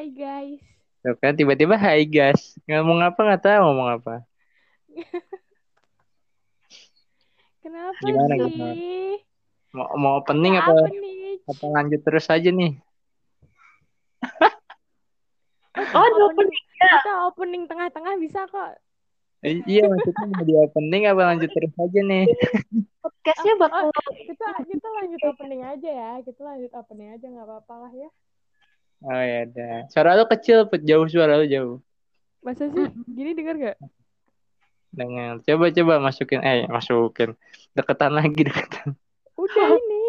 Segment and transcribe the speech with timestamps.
[0.00, 0.64] Hai guys.
[1.04, 2.56] Tuh kan tiba-tiba hai guys.
[2.64, 4.24] Ngomong apa nggak tahu ngomong apa.
[7.60, 8.48] Kenapa Gimana, sih?
[8.48, 8.80] gimana?
[9.76, 11.44] Mau mau opening apa apa nih?
[11.44, 12.80] apa lanjut terus aja nih?
[15.76, 16.62] Oh, ada Opening.
[16.80, 18.80] Kita opening tengah-tengah bisa kok.
[19.44, 22.24] Eh, iya maksudnya mau di opening apa lanjut terus aja nih?
[23.04, 26.12] Podcastnya bakal Oh, kita kita lanjut opening aja ya.
[26.24, 28.08] Kita lanjut opening aja nggak apa-apa lah ya.
[29.00, 29.88] Oh ya udah.
[29.88, 31.76] Suara lu kecil, jauh suara lu jauh.
[32.40, 32.86] Masa sih?
[33.06, 33.78] Gini dengar gak?
[34.90, 37.32] Dengan coba coba masukin eh masukin
[37.72, 38.92] deketan lagi deketan.
[39.34, 40.04] Udah ini.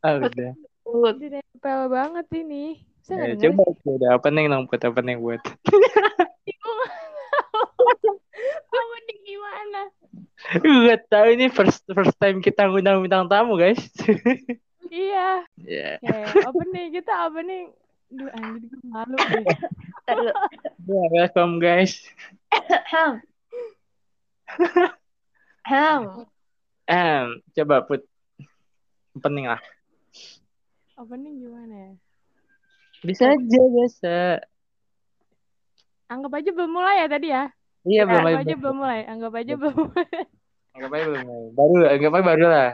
[0.00, 0.52] Ah udah.
[0.82, 2.80] Udah nempel banget ini.
[3.02, 3.52] Saya Eh, nggak denger.
[3.58, 5.42] coba udah opening dong Put opening buat.
[8.72, 9.80] Opening gimana?
[10.58, 13.80] Gue tahu ini first first time kita ngundang bintang tamu guys.
[14.92, 15.48] Iya.
[15.56, 15.96] Ya.
[16.04, 17.72] Oke, opening kita opening.
[18.12, 19.40] Duh, anjir gue malu deh.
[20.04, 20.32] Ntar dulu.
[20.84, 21.96] Ya, welcome guys.
[22.52, 23.24] Ahem.
[25.64, 26.00] Ahem.
[26.84, 28.04] Em, coba Put
[29.16, 29.62] opening lah.
[31.00, 31.92] Opening gimana ya?
[33.00, 34.16] Bisa aja biasa.
[36.12, 37.44] Anggap aja belum mulai ya tadi ya.
[37.88, 38.54] Iya belum Anggap aja.
[38.60, 39.00] belum mulai.
[39.08, 40.20] Anggap aja belum mulai.
[40.76, 41.26] Anggap aja belum.
[41.56, 42.70] Baru anggap aja baru lah.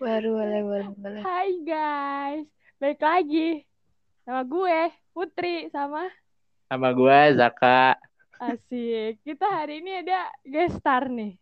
[0.00, 1.20] Baru boleh, boleh, boleh.
[1.20, 2.48] Hai guys.
[2.80, 3.67] Balik lagi.
[4.28, 4.78] Sama gue,
[5.10, 5.72] Putri.
[5.72, 6.04] Sama
[6.68, 7.96] Sama gua Zaka.
[8.36, 9.24] Asik.
[9.24, 11.32] Kita hari ini ada guest star nih.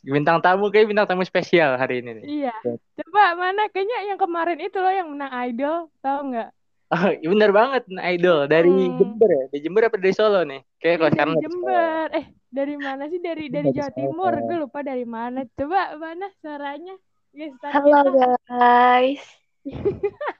[0.00, 2.24] Bintang tamu kayak bintang tamu spesial hari ini nih.
[2.40, 2.56] Iya.
[2.96, 3.68] Coba mana?
[3.68, 5.92] Kayaknya yang kemarin itu loh yang menang idol.
[6.00, 6.50] Tahu nggak?
[6.88, 8.96] Oh, iya bener banget idol dari Hmm.
[8.96, 9.44] Jember ya.
[9.48, 10.60] Dari Jember apa dari Solo nih?
[10.76, 11.44] Kayak kalau Ih, sekarang dari.
[11.44, 12.06] Jember.
[12.12, 13.20] Eh, dari mana sih?
[13.20, 13.90] Dari dari Jawa.
[13.92, 14.32] Timur.
[14.40, 15.44] Gue lupa dari mana.
[15.52, 16.96] Coba mana suaranya?
[17.28, 18.28] Guest star Halo kita.
[18.48, 19.24] guys.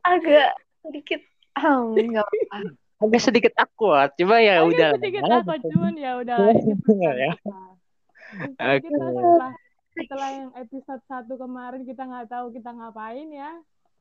[0.00, 1.20] Agak sedikit
[1.54, 2.56] Ahem, nggak apa-apa.
[3.00, 4.10] Agak sedikit awkward.
[4.14, 4.90] Coba ya Agak udah.
[4.96, 5.30] sedikit lah.
[5.40, 6.72] takut cuman ya udah Cuman ini
[7.04, 7.32] ya.
[8.34, 9.06] pesan kita.
[9.14, 9.52] Setelah
[9.94, 13.50] setelah yang episode satu kemarin kita nggak tahu kita ngapain ya.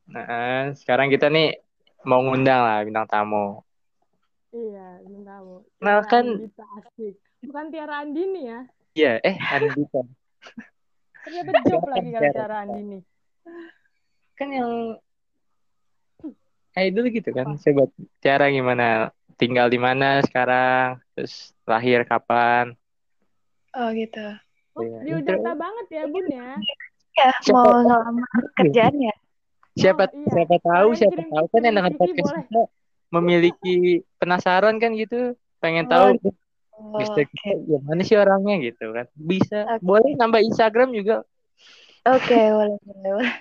[0.03, 1.61] Nah, sekarang kita nih
[2.03, 3.61] mau ngundang lah bintang tamu.
[4.49, 5.51] Iya, belum tahu.
[5.79, 6.37] Nah, kan-
[6.83, 7.15] asik.
[7.43, 8.59] Bukan Tiara Andini ya.
[8.93, 10.01] Iya, eh Andita.
[11.23, 12.99] Ternyata job lagi kalau Tiara Andini.
[14.33, 14.97] kan yang
[16.75, 17.55] idol gitu kan.
[17.55, 17.83] Coba
[18.17, 19.09] Tiara gimana?
[19.35, 21.01] Tinggal di mana sekarang?
[21.13, 22.73] Terus lahir kapan?
[23.73, 24.21] Oh gitu.
[24.73, 25.21] Oh, Iya.
[25.21, 26.57] biodata banget ya, Bun ya.
[27.13, 29.15] Ya, Siapa- mau ngelamar kerjaan ya?
[29.73, 30.29] Siapa Oh, iya.
[30.33, 32.61] siapa tahu Kalian siapa kirim- tahu kan yang dengan podcast kita
[33.09, 33.75] memiliki
[34.17, 35.21] penasaran kan gitu.
[35.59, 36.05] Pengen Oh, tahu
[36.73, 39.05] Oh, Mister Oke, kita gimana sih orangnya gitu kan.
[39.13, 39.77] Bisa.
[39.77, 39.85] Oke.
[39.85, 41.21] Boleh nambah Instagram juga.
[42.03, 43.33] Oke, boleh, boleh, boleh.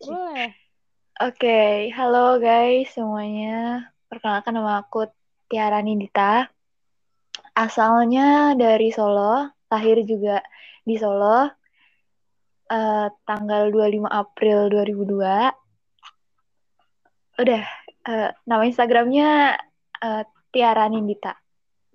[0.00, 0.48] Boleh.
[1.16, 3.88] Oke, halo guys semuanya.
[4.04, 5.08] Perkenalkan nama aku
[5.48, 6.44] Tiara Nindita.
[7.56, 10.44] Asalnya dari Solo, lahir juga
[10.84, 11.48] di Solo.
[12.68, 15.56] Eh, tanggal 25 April 2002.
[17.40, 17.64] Udah,
[18.12, 19.56] eh, nama Instagramnya
[19.96, 20.22] eh,
[20.52, 21.32] Tiara Nindita.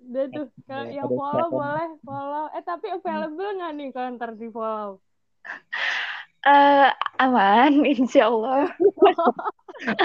[0.02, 2.44] Udah tuh, kalau yang follow boleh follow.
[2.58, 4.98] Eh tapi available nggak nih kalau ntar di follow?
[6.42, 6.88] Eh,
[7.22, 8.66] aman, insya Allah.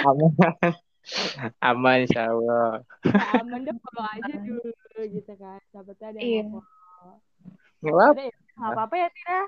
[0.06, 0.32] Aman.
[1.64, 2.86] Aman insya Allah.
[3.42, 4.70] Aman deh follow aja dulu
[5.08, 5.58] gitu kan.
[5.74, 6.46] Tahu ada Iya.
[6.46, 7.16] yang follow.
[7.82, 8.14] Apa-apa.
[8.14, 8.36] Ada ya?
[8.58, 9.42] Nggak apa-apa ya Tira?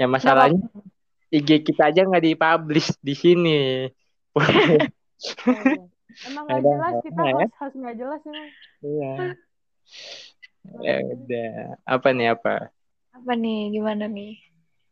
[0.00, 0.60] Ya masalahnya
[1.32, 3.60] IG kita aja nggak dipublish di sini.
[4.34, 4.88] Oh, iya.
[6.28, 7.66] Emang nggak jelas kita apa ya?
[7.70, 8.48] nggak jelas emang.
[8.82, 9.14] Iya.
[10.80, 11.52] Ya udah.
[11.86, 12.70] Apa nih apa?
[13.12, 14.40] Apa nih, gimana nih?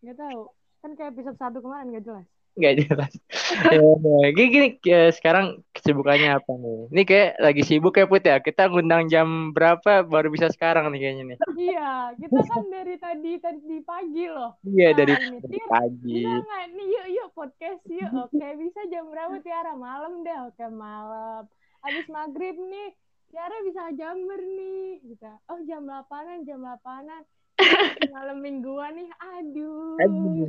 [0.05, 0.43] Nggak tahu.
[0.81, 2.27] Kan kayak episode satu kemarin nggak jelas.
[2.59, 3.13] Nggak jelas.
[3.75, 4.27] ya udah.
[4.35, 6.81] Gini, gini eh, sekarang kesibukannya apa nih?
[6.91, 8.37] Ini kayak lagi sibuk ya Put ya.
[8.43, 11.39] Kita ngundang jam berapa baru bisa sekarang nih kayaknya nih.
[11.55, 14.59] Iya, kita kan dari tadi tadi pagi loh.
[14.67, 16.19] Iya Nah, dari, ini, dari pagi.
[16.27, 18.11] Nggak nih yuk yuk podcast yuk.
[18.27, 19.73] Oke bisa jam berapa Tiara?
[19.79, 20.39] Malam deh.
[20.51, 21.47] Oke malam.
[21.87, 22.91] Abis maghrib nih.
[23.31, 24.99] Tiara bisa jamber nih.
[25.07, 25.31] Gitu.
[25.47, 27.23] Oh jam 8-an, jam 8-an.
[28.17, 29.09] malam mingguan nih.
[29.39, 30.01] Aduh.
[30.01, 30.49] Aduh.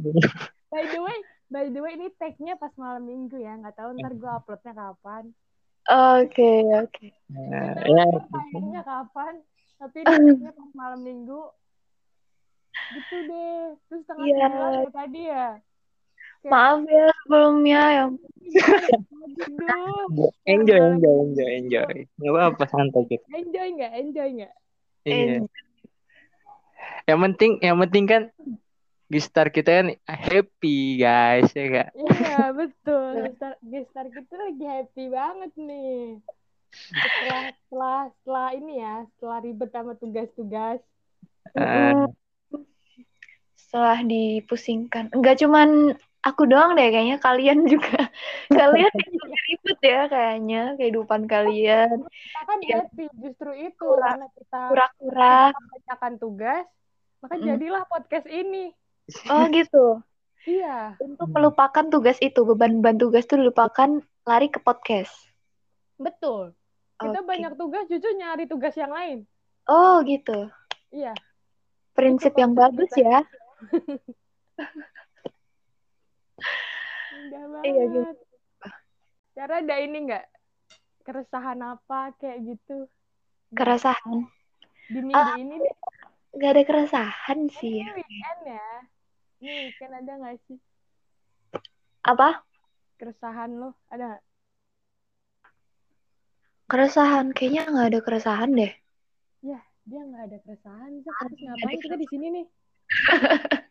[0.72, 1.18] By the way,
[1.52, 3.60] by the way ini tag-nya pas malam minggu ya.
[3.60, 5.24] Nggak tahu ntar gue uploadnya kapan.
[5.92, 7.08] Oke, oke.
[7.34, 7.74] Nah,
[8.30, 9.34] tahu ya, kapan.
[9.82, 11.42] Tapi tag-nya pas malam minggu.
[12.72, 13.76] Gitu deh.
[13.92, 15.48] Terus tengah sembilan kayak tadi ya.
[16.42, 18.06] Maaf ya sebelumnya ya.
[18.10, 20.10] Aduh.
[20.50, 21.96] enjoy, enjoy, enjoy, enjoy.
[22.18, 23.26] Nggak apa-apa santai gitu.
[23.30, 23.92] Enjoy nggak?
[23.94, 24.54] Enjoy nggak?
[25.06, 25.46] Iya.
[27.04, 28.22] Yang penting, yang penting kan
[29.08, 31.88] gestar kita kan happy guys ya kak.
[31.94, 33.12] Iya betul.
[33.28, 36.20] Gestar, gestar kita lagi happy banget nih.
[36.72, 40.80] Setelah setelah setelah ini ya, setelah ribet sama tugas-tugas.
[41.52, 42.06] Eh,
[43.58, 45.12] Setelah dipusingkan.
[45.12, 48.08] Enggak cuman aku doang deh kayaknya kalian juga.
[48.52, 52.04] Kalian juga ribet ya kayaknya kehidupan kalian.
[52.04, 52.78] Kita kan Iya.
[52.84, 55.36] happy justru itu Kura- karena kita Kura-kura.
[55.52, 56.66] mengerjakan tugas,
[57.22, 57.46] maka Mm.
[57.46, 58.74] jadilah podcast ini.
[59.28, 60.02] Oh gitu.
[60.42, 63.90] Iya, Untuk melupakan tugas itu, beban-beban tugas itu dilupakan
[64.24, 65.14] lari ke podcast.
[65.96, 66.58] betul.
[66.98, 69.26] Kita banyak tugas, jujur nyari tugas yang lain.
[69.66, 70.50] Oh gitu.
[70.90, 71.14] Iya.
[71.94, 73.06] Prinsip yang bagus kita.
[73.06, 73.18] ya.
[77.14, 78.18] Indah Iya, banget.
[79.32, 80.26] Cara ada ini nggak?
[81.02, 82.86] Keresahan apa kayak gitu?
[83.52, 84.26] Keresahan.
[84.88, 85.74] Di minggu Ah, ini nih,
[86.32, 87.84] Gak ada keresahan sih.
[87.84, 88.70] ini weekend ya.
[89.42, 90.58] Ini weekend ada nggak sih?
[92.08, 92.44] Apa?
[92.96, 94.24] Keresahan lo ada nggak?
[96.72, 97.36] Keresahan.
[97.36, 98.74] Kayaknya nggak ada keresahan deh.
[99.82, 100.92] Dia nggak ada keresahan.
[101.02, 101.16] Zak.
[101.26, 102.46] Terus ngapain kita di sini nih?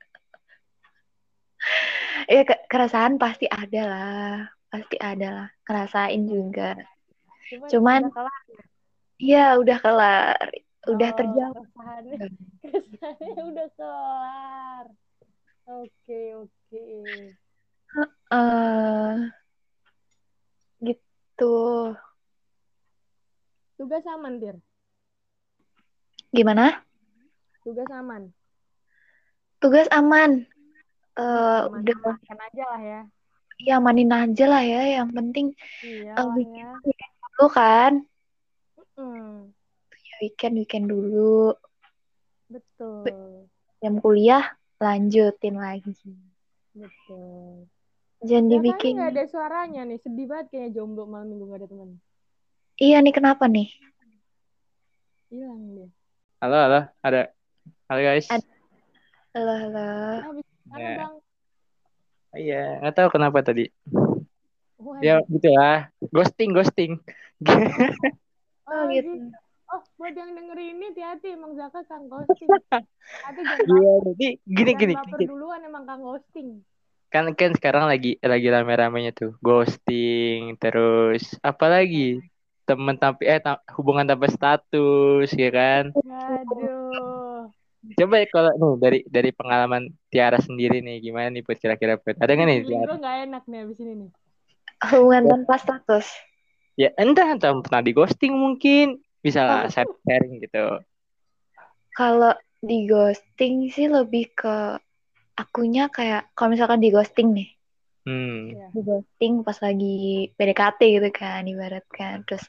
[2.30, 4.34] Ya ke- keresahan pasti ada lah.
[4.72, 5.48] Pasti ada lah.
[5.66, 6.78] Ngerasain juga.
[7.68, 8.42] Cuman- udah kelar.
[9.20, 10.46] Iya udah kelar.
[10.82, 11.54] Udah Oh, terjawab.
[11.60, 12.16] Keresahannya,
[12.62, 14.86] keresahannya udah kelar.
[15.66, 16.86] Oke, oke.
[18.30, 19.16] eh
[20.80, 21.56] gitu.
[23.76, 24.56] Tugas aman, Tir.
[26.30, 26.80] Gimana?
[27.60, 28.32] Tugas aman.
[29.58, 30.48] Tugas aman.
[31.12, 33.00] Eh Aman, udah amankan aja lah ya.
[33.60, 34.82] ya amanin aja lah ya.
[34.96, 35.46] Yang penting
[35.82, 36.72] Iya Eh, lah weekend.
[36.86, 36.96] ya.
[37.36, 37.92] dulu kan.
[38.96, 39.50] Ya,
[40.20, 41.56] weekend weekend dulu.
[42.46, 43.48] betul.
[43.80, 44.44] Jam kuliah
[44.76, 45.92] lanjutin lagi.
[46.72, 47.64] Betul.
[48.20, 48.92] Jangan Ya, dibikin.
[48.96, 49.96] nggak ada suaranya nih.
[49.98, 51.90] Sedih banget kayaknya jomblo malam minggu nggak ada teman.
[52.76, 53.68] Iya nih kenapa nih?
[55.28, 55.88] Hilang dia.
[56.40, 57.20] halo halo ada
[57.86, 58.26] halo guys.
[58.26, 58.44] Ada.
[59.30, 59.88] Halo halo.
[60.74, 60.90] Ya.
[60.96, 61.14] bang?
[62.30, 63.68] Iya nggak tahu kenapa tadi.
[64.76, 65.88] Wah, Ya gitu lah.
[66.08, 66.92] Ghosting ghosting.
[68.66, 69.28] Oh gitu.
[69.70, 72.50] Oh, buat yang denger ini hati-hati emang Zaka Kang Ghosting.
[73.38, 74.94] Jangan Iya jadi gini gini.
[74.98, 76.62] baper duluan emang Kang Ghosting.
[77.10, 82.22] kan kan sekarang lagi lagi rame-ramenya tuh ghosting terus apa lagi
[82.62, 87.50] temen tapi eh ta- hubungan tanpa status ya kan Aduh.
[87.98, 92.14] coba ya kalau nih dari dari pengalaman Tiara sendiri nih gimana nih Put kira-kira Put
[92.14, 94.10] ada nggak nih Tiara gue nggak enak nih abis ini nih.
[94.94, 96.06] Hubungan tanpa status.
[96.78, 99.94] ya entah entah pernah di ghosting mungkin bisa lah Oh.
[100.06, 100.80] sharing gitu
[101.96, 104.76] Kalau di ghosting sih lebih ke
[105.36, 107.48] akunya kayak kalau misalkan di ghosting nih,
[108.06, 108.66] hmm Ya.
[108.74, 112.26] di ghosting pas lagi PDKT gitu kan ibaratkan.
[112.26, 112.44] Terus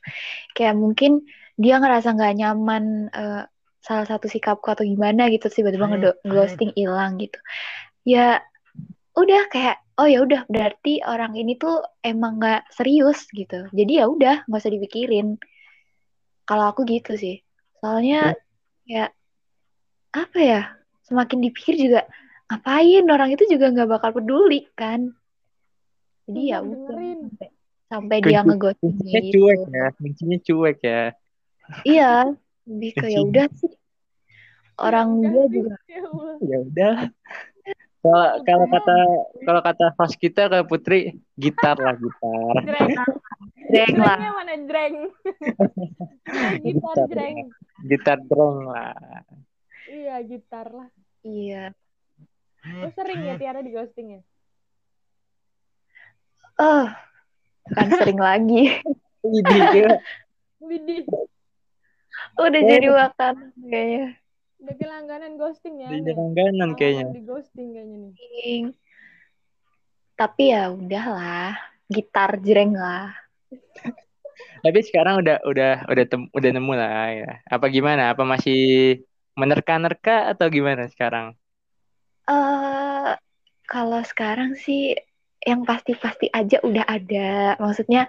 [0.56, 1.24] kayak mungkin
[1.60, 2.84] dia ngerasa nggak nyaman
[3.14, 3.44] eh,
[3.82, 5.88] salah satu sikapku atau gimana gitu terus tiba-tiba
[6.26, 7.38] ghosting hilang gitu.
[8.06, 8.42] Ya
[9.18, 13.68] udah kayak oh ya udah berarti orang ini tuh emang nggak serius gitu.
[13.72, 15.38] Jadi ya udah nggak usah dipikirin.
[16.46, 17.42] Kalau aku gitu sih.
[17.80, 18.36] Soalnya
[18.86, 19.10] ya
[20.14, 20.62] apa ya?
[21.06, 22.08] Semakin dipikir juga
[22.52, 25.12] ngapain orang itu juga nggak bakal peduli kan.
[26.28, 27.48] Jadi ya udah sampai,
[27.92, 29.36] sampai dia kuncinya gitu.
[29.36, 31.04] cuek ya kuncinya cuek ya
[31.88, 32.36] Iya,
[32.68, 33.74] lebih ke ya udah sih.
[34.82, 36.02] Orang Ya dia juga ya
[36.42, 36.96] ya udah
[38.02, 38.96] kalau kalau kata
[39.42, 41.00] kalau kata host kita ke Putri
[41.36, 44.18] gitar lah gitar dreng lah.
[44.18, 44.96] Jrengnya mana jreng?
[46.66, 47.08] gitar Gitar.
[47.08, 47.38] jreng.
[47.84, 48.94] gitar drong lah
[49.86, 50.90] Iya, gitar lah.
[51.22, 51.76] Iya.
[52.64, 54.22] Lu sering ya Tiara di ghosting ya?
[56.56, 56.86] Oh,
[57.68, 58.72] kan sering lagi.
[59.22, 59.40] ini
[59.74, 59.98] dia
[60.62, 61.04] Widih,
[62.38, 62.68] Udah Oh.
[62.70, 64.06] jadi makanan kayaknya.
[64.62, 65.90] Udah kelangganan ghosting ya.
[65.90, 66.16] di nih.
[66.16, 68.14] langganan kayaknya Di ghosting kayaknya nih.
[70.20, 71.58] Tapi ya udahlah,
[71.90, 73.10] gitar jreng lah.
[74.64, 77.32] Tapi sekarang udah udah udah tem, udah nemu lah ya.
[77.50, 78.14] Apa gimana?
[78.14, 78.58] Apa masih
[79.34, 81.34] menerka-nerka atau gimana sekarang?
[82.30, 83.10] eh
[83.72, 84.94] kalau sekarang sih
[85.42, 87.58] yang pasti-pasti aja udah ada.
[87.58, 88.06] Maksudnya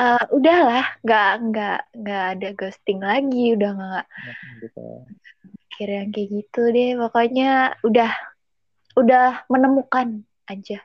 [0.00, 4.04] eh udahlah, nggak nggak nggak ada ghosting lagi, udah nggak
[4.62, 4.80] Gitu.
[5.74, 6.94] Mikir yang kayak gitu deh.
[6.94, 8.14] Pokoknya udah
[8.94, 10.78] udah menemukan aja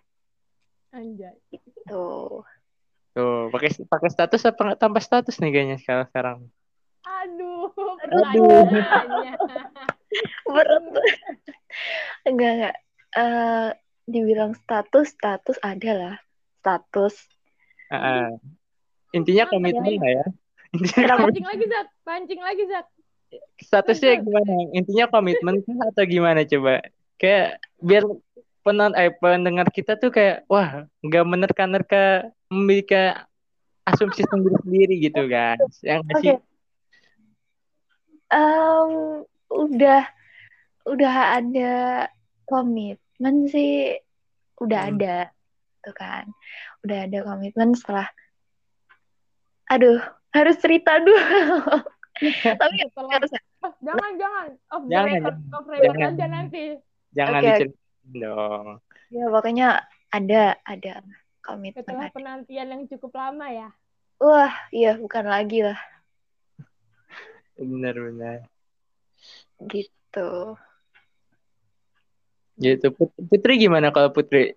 [0.89, 1.38] Anjay.
[1.86, 2.41] tuh.
[3.13, 6.38] Tuh, pakai pakai status apa nggak tanpa status nih kayaknya sekarang sekarang.
[7.05, 7.69] Aduh,
[8.34, 8.65] Aduh.
[10.50, 10.84] Berat.
[12.25, 12.75] enggak enggak.
[13.13, 13.69] eh
[14.10, 16.15] dibilang status status ada lah
[16.62, 17.13] status
[17.93, 18.41] Heeh.
[19.13, 20.01] Intinya komitmen ya?
[20.01, 20.25] lah ya.
[21.17, 21.88] Pancing lagi, Zak.
[22.05, 22.86] Pancing lagi, Zak.
[23.59, 24.69] Statusnya gimana?
[24.74, 26.81] Intinya komitmen atau gimana coba?
[27.19, 28.03] Kayak biar
[28.63, 33.15] penon eh pendengar kita tuh kayak wah nggak menerka-nerka memiliki
[33.86, 35.74] asumsi sendiri-sendiri gitu guys.
[35.81, 36.33] Yang nggak sih?
[36.36, 36.48] Oke.
[38.29, 38.91] Em,
[39.50, 40.03] udah
[40.86, 41.74] udah ada
[42.45, 43.98] komitmen sih
[44.62, 44.91] udah Hmm.
[44.98, 45.15] ada
[45.81, 46.25] tuh kan
[46.86, 48.05] udah ada komitmen setelah
[49.69, 50.01] aduh
[50.33, 51.17] harus cerita dulu
[52.62, 53.12] tapi Setelah...
[53.16, 54.48] harus Oh, jangan, jangan.
[54.70, 55.36] Off the Jangan, record.
[55.36, 55.54] jangan.
[55.54, 56.12] Off record Jangan.
[56.14, 56.64] aja nanti.
[57.12, 57.48] Jangan Oke.
[57.50, 57.78] diceritain
[58.16, 58.68] dong.
[59.10, 59.68] ya pokoknya
[60.10, 60.94] ada ada
[61.40, 62.14] komitmen Setelah ada.
[62.14, 63.70] penantian yang cukup lama ya.
[64.16, 65.80] wah iya bukan lagi lah
[67.56, 68.48] Benar-benar.
[69.62, 70.56] gitu
[72.56, 72.88] Gitu.
[72.92, 74.52] Put- Putri gimana kalau Putri?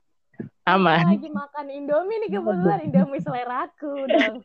[0.62, 1.06] Aman.
[1.08, 4.36] lagi makan Indomie nih kebetulan Indomie seleraku dong.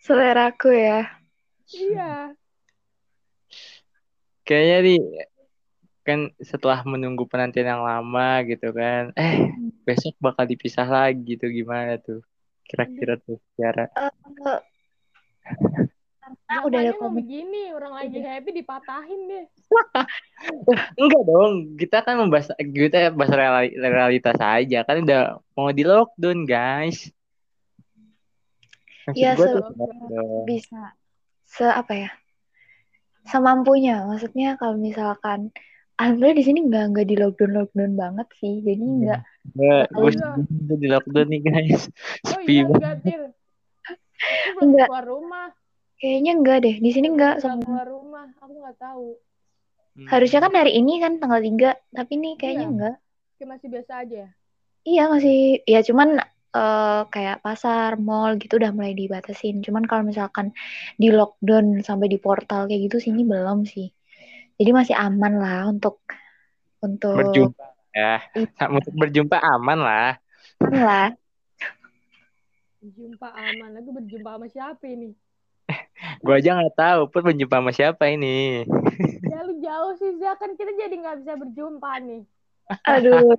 [0.00, 1.06] seleraku ya
[1.70, 2.34] Iya.
[4.42, 5.00] Kayaknya nih
[6.00, 9.52] kan setelah menunggu penantian yang lama gitu kan, eh
[9.86, 12.24] besok bakal dipisah lagi tuh gimana tuh?
[12.66, 13.86] Kira-kira tuh cara.
[13.94, 14.10] Eh,
[16.50, 19.46] karena udah ada komitmen begini, orang lagi happy dipatahin deh.
[21.00, 26.42] Enggak dong, kita kan membahas kita bahas reali- realitas aja kan udah mau di lockdown
[26.42, 27.10] guys.
[29.14, 29.38] Iya,
[30.46, 30.94] bisa
[31.50, 32.10] se apa ya
[33.24, 35.50] semampunya maksudnya kalau misalkan
[35.96, 40.10] alhamdulillah di sini nggak nggak di lockdown lockdown banget sih jadi nggak Nggak, Oh, gue
[40.12, 40.28] iya.
[40.36, 41.82] udah di lockdown nih guys.
[42.22, 42.92] Oh Sepi iya, banget.
[43.00, 43.32] enggak,
[44.60, 44.86] Enggak.
[44.86, 45.46] keluar rumah.
[45.96, 48.26] kayaknya nggak deh di sini nggak Enggak sama keluar rumah.
[48.38, 49.08] Aku nggak tahu.
[49.90, 50.06] Hmm.
[50.06, 51.50] harusnya kan hari ini kan tanggal 3
[51.90, 52.74] tapi nih kayaknya Iya.
[52.76, 52.94] nggak
[53.34, 54.28] Kayak masih biasa aja ya.
[54.82, 56.08] iya masih ya cuman
[56.56, 60.50] eh, kayak pasar mall gitu udah mulai dibatasin cuman kalau misalkan
[60.98, 63.88] di lockdown sampai di portal kayak gitu sini belum sih
[64.60, 66.04] jadi masih aman lah untuk
[66.84, 67.64] untuk berjumpa
[67.96, 68.22] ya.
[68.76, 70.10] Untuk berjumpa aman lah.
[70.60, 71.08] aman lah
[72.80, 73.70] Berjumpa aman.
[73.76, 75.12] Aku berjumpa sama siapa ini?
[76.24, 78.64] Gue aja nggak tahu pun berjumpa sama siapa ini.
[79.30, 80.16] Ya lu jauh sih.
[80.16, 82.24] Kan kita jadi nggak bisa berjumpa nih.
[82.86, 83.36] aduh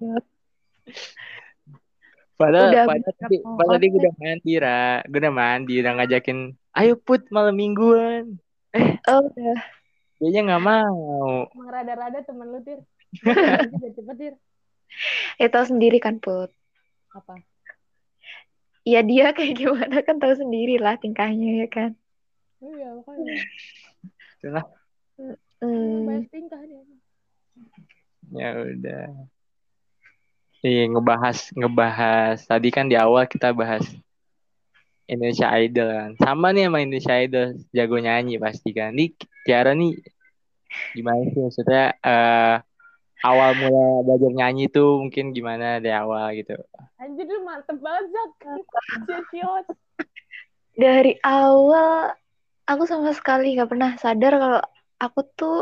[2.42, 4.02] Padahal, Udah padahal tadi, padahal tadi gue orang?
[4.02, 4.82] udah mandi, Ra.
[5.06, 6.38] Gue udah mandi, udah ngajakin,
[6.74, 8.24] ayo put malam mingguan.
[9.06, 9.58] oh udah
[10.18, 11.46] Dia nggak mau.
[11.50, 12.80] Emang rada-rada temen lu, Tir.
[13.92, 14.34] Cepet, Tir.
[15.36, 16.52] ya tahu sendiri kan put
[17.12, 17.40] Apa?
[18.84, 21.92] ya dia kayak gimana kan tahu sendiri lah tingkahnya ya kan
[22.60, 23.34] Iya, makanya.
[24.38, 24.66] Itulah.
[25.58, 26.82] Hmm, Banyak tingkah dia.
[28.30, 29.31] Ya udah.
[30.62, 33.82] Iya ngebahas ngebahas tadi kan di awal kita bahas
[35.10, 36.12] Indonesia Idol kan.
[36.22, 38.94] Sama nih sama Indonesia Idol jago nyanyi pasti kan.
[38.94, 39.98] Nih Tiara nih
[40.94, 42.56] gimana sih maksudnya eh
[43.26, 46.54] awal mula belajar nyanyi tuh mungkin gimana dari awal gitu.
[47.02, 48.32] Anjir lu mantep banget, Zak.
[50.78, 52.14] Dari awal
[52.70, 54.62] aku sama sekali nggak pernah sadar kalau
[55.02, 55.58] aku tuh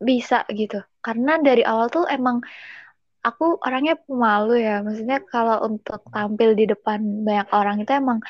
[0.00, 2.40] bisa gitu karena dari awal tuh emang
[3.20, 4.80] aku orangnya pemalu ya.
[4.86, 8.20] Maksudnya kalau untuk tampil di depan banyak orang itu emang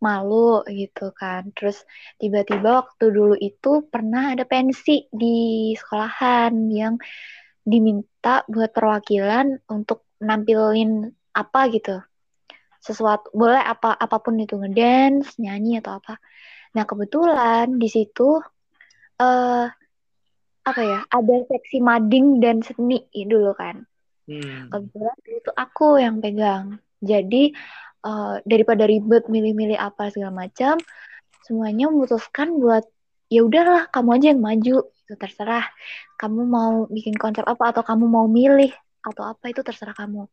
[0.00, 1.52] malu gitu kan.
[1.56, 1.84] Terus
[2.20, 6.94] tiba-tiba waktu dulu itu pernah ada pensi di sekolahan yang
[7.64, 12.00] diminta buat perwakilan untuk nampilin apa gitu.
[12.80, 16.16] Sesuatu boleh apa apa pun itu ngedance nyanyi atau apa.
[16.74, 18.40] Nah kebetulan di situ
[19.18, 19.66] eh
[20.68, 23.88] apa ya ada seksi mading dan seni dulu kan
[24.28, 24.68] Hmm.
[24.68, 26.76] kebetulan itu aku yang pegang.
[27.00, 27.56] Jadi
[28.04, 30.76] eh, daripada ribet milih-milih apa segala macam
[31.48, 32.84] semuanya memutuskan buat
[33.32, 34.76] ya udahlah kamu aja yang maju.
[34.84, 35.64] Itu terserah
[36.20, 38.68] kamu mau bikin konsep apa atau kamu mau milih
[39.00, 40.28] atau apa itu terserah kamu.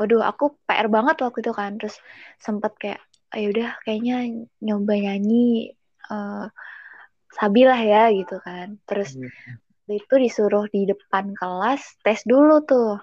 [0.00, 1.76] Waduh aku PR banget waktu itu kan.
[1.76, 2.00] Terus
[2.40, 3.00] sempet kayak
[3.36, 5.76] ya udah kayaknya nyoba nyanyi
[6.08, 6.46] eh
[7.36, 8.80] sabi lah ya gitu kan.
[8.88, 9.12] Terus
[9.86, 12.98] waktu itu disuruh di depan kelas tes dulu tuh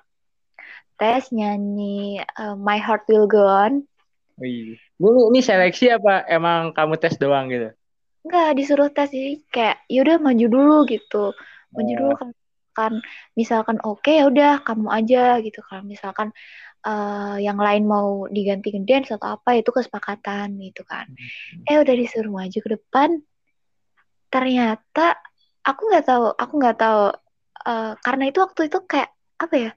[0.99, 3.87] tes nyanyi eh, My Heart Will Go On
[4.35, 4.75] Wih.
[4.75, 7.71] Ini, ini seleksi apa emang kamu tes doang gitu?
[8.27, 11.31] Enggak, disuruh tes jadi kayak yaudah maju dulu gitu.
[11.71, 11.99] Maju Oh.
[12.03, 12.29] dulu kan
[12.73, 12.93] kan
[13.39, 15.63] misalkan oke ya udah kamu aja gitu.
[15.63, 16.35] Kalau misalkan
[16.83, 21.07] eh, yang lain mau diganti ngedance atau apa itu kesepakatan gitu kan.
[21.63, 23.23] Eh udah disuruh maju ke depan.
[24.27, 25.31] Ternyata
[25.63, 27.03] aku nggak tahu, aku nggak tahu
[27.67, 29.71] eh, karena itu waktu itu kayak apa ya?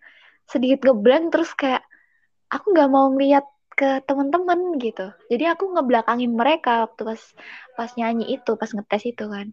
[0.46, 1.82] sedikit ngeblank terus kayak
[2.54, 3.42] aku nggak mau ngeliat
[3.76, 7.22] ke teman-teman gitu jadi aku ngebelakangin mereka waktu pas
[7.76, 9.50] pas nyanyi itu pas ngetes itu kan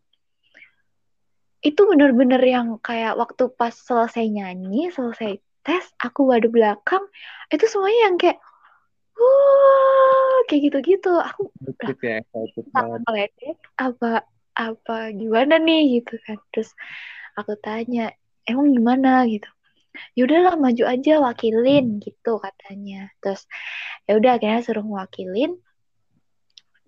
[1.64, 7.04] itu bener-bener yang kayak waktu pas selesai nyanyi selesai tes aku ada belakang
[7.52, 8.40] itu semuanya yang kayak
[9.20, 11.52] wah kayak gitu-gitu aku
[11.84, 13.32] Gitu ya, excited banget.
[13.76, 14.12] apa
[14.56, 16.38] apa gimana nih gitu kan.
[16.54, 16.70] Terus
[17.38, 18.14] aku tanya
[18.50, 19.26] emang gimana?
[19.30, 19.50] Gitu.
[20.18, 23.10] Yaudahlah maju aja wakilin gitu katanya.
[23.22, 23.46] Terus
[24.10, 25.58] ya udah akhirnya suruh wakilin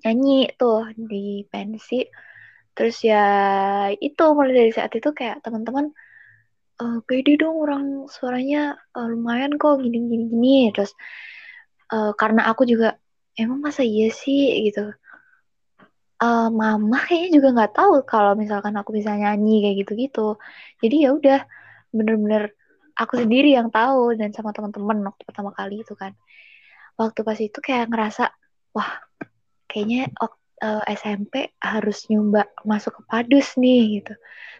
[0.05, 2.05] nyanyi tuh di pensi
[2.77, 3.25] terus ya
[3.98, 5.89] itu mulai dari saat itu kayak teman-teman
[6.75, 10.91] eh pede dong orang suaranya eh, lumayan kok gini gini gini terus
[11.93, 13.00] eh, karena aku juga
[13.39, 14.69] emang masa iya sih?
[14.69, 14.84] Gitu
[16.25, 20.27] eh mama kayaknya juga nggak tahu kalau misalkan aku bisa nyanyi kayak gitu-gitu.
[20.82, 21.39] Jadi ya udah
[21.94, 22.44] bener-bener
[22.98, 26.17] aku sendiri yang tahu dan sama teman-teman waktu pertama kali itu kan.
[26.98, 28.32] Waktu pas itu kayak ngerasa
[28.74, 28.91] wah
[29.70, 34.13] kayaknya ok- eh, SMP harus nyoba masuk ke Padus nih gitu.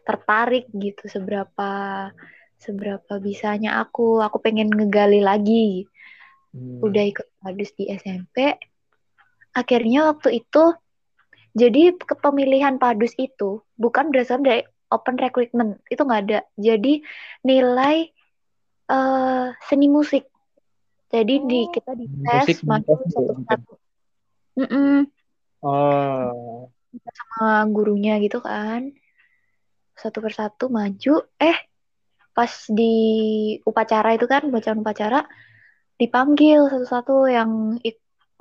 [0.06, 1.72] Tertarik gitu seberapa
[2.60, 4.22] seberapa bisanya aku.
[4.22, 5.88] Aku pengen ngegali lagi.
[6.52, 6.84] Hmm.
[6.84, 8.60] Udah ikut Padus di SMP.
[9.56, 10.64] Akhirnya waktu itu
[11.56, 16.40] jadi kepemilihan Padus itu bukan berdasarkan dari open recruitment, itu nggak ada.
[16.60, 17.02] Jadi
[17.42, 18.12] nilai
[18.86, 20.28] eh, seni musik.
[21.10, 21.72] Jadi di Oh.
[21.72, 23.74] kita di tes maju di- satu persatu.
[24.56, 25.08] Mm-mm,
[25.66, 26.70] Oh,
[27.12, 28.94] sama gurunya gitu kan.
[29.98, 31.24] Satu persatu maju.
[31.40, 31.58] Eh
[32.36, 32.94] pas di
[33.64, 35.24] upacara itu kan bacaan upacara
[35.96, 37.80] dipanggil satu-satu yang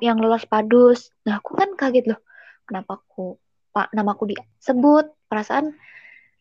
[0.02, 1.14] yang lolos Padus.
[1.24, 2.20] Nah aku kan kaget loh.
[2.64, 3.36] Kenapa aku
[3.74, 5.12] pak namaku disebut.
[5.28, 5.74] Perasaan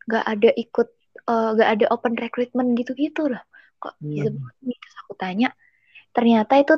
[0.07, 0.87] nggak ada ikut
[1.29, 3.43] eh, nggak ada open recruitment gitu-gitu loh.
[3.79, 4.09] Kok Hmm.
[4.11, 4.77] disebut nih?
[4.79, 5.49] Terus aku tanya
[6.13, 6.75] ternyata itu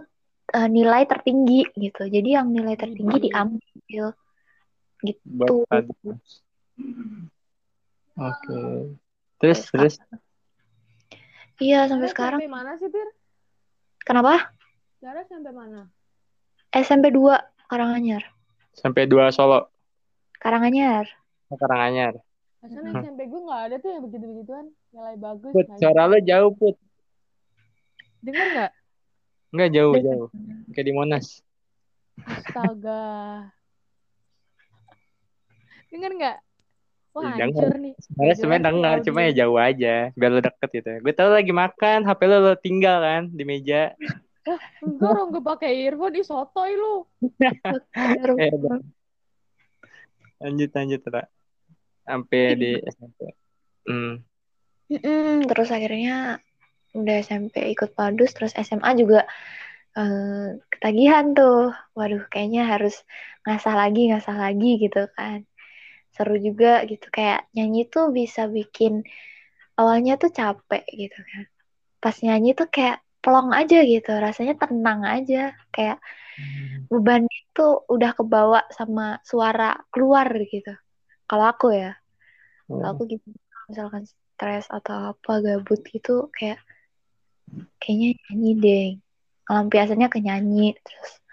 [0.53, 2.03] eh, nilai tertinggi gitu.
[2.05, 4.13] Jadi yang nilai tertinggi diambil.
[5.05, 5.55] Gitu.
[8.15, 8.59] Oke.
[9.41, 9.95] Terus Terus?
[9.95, 9.95] terus
[11.59, 12.39] iya sampai sekarang.
[12.43, 13.07] SMP mana sih, Tir?
[14.03, 14.51] kenapa?
[14.99, 15.87] Tiara sampai mana?
[16.75, 17.39] SMP 2
[17.71, 18.34] Karanganyar
[18.75, 19.71] sampai dua Solo
[20.37, 21.07] Karanganyar
[21.45, 22.13] ke Karanganyar.
[22.59, 23.01] Rasanya Hmm.
[23.05, 24.65] SMP gue nggak ada tuh yang begitu-begituan.
[24.89, 25.53] Nilai bagus.
[25.53, 26.75] Put, nggak suara lo jauh put.
[28.25, 28.71] Dengar nggak?
[29.53, 30.05] Enggak jauh Dengar.
[30.09, 30.27] jauh.
[30.73, 31.27] Kayak di Monas.
[32.19, 33.05] Astaga.
[35.93, 36.37] Dengar nggak?
[37.15, 37.39] Wah, dengar.
[37.47, 37.93] hancur nih.
[38.01, 40.91] Sebenarnya jelas dengar, cuma ya jauh aja, biar lo deket gitu.
[40.99, 43.93] Gue tau lagi makan, HP lo lo tinggal kan di meja.
[44.85, 46.15] Enggak dong, gue pakai earphone.
[46.21, 46.95] Ih, sotoy lu.
[50.35, 51.23] Eh, lanjut lanjut Ra.
[52.05, 53.19] Sampai di SMP.
[53.87, 54.21] Hmm.
[55.49, 56.37] Terus akhirnya
[56.95, 59.27] udah SMP ikut Padus terus SMA juga
[59.99, 63.03] eh, ketagihan tuh waduh kayaknya harus
[63.43, 65.43] ngasah lagi ngasah lagi gitu kan
[66.15, 69.03] seru juga gitu kayak nyanyi tuh bisa bikin
[69.75, 71.45] awalnya tuh capek gitu kan
[71.99, 75.97] pas nyanyi tuh kayak plong aja gitu rasanya tenang aja kayak
[76.93, 80.77] beban itu udah kebawa sama suara keluar gitu.
[81.25, 81.97] Kalau aku ya
[82.69, 83.25] kalau aku gitu
[83.65, 86.61] misalkan stres atau apa gabut gitu kayak
[87.81, 88.87] kayaknya nyanyi deh.
[89.45, 91.25] Pelampiasannya ke nyanyi terus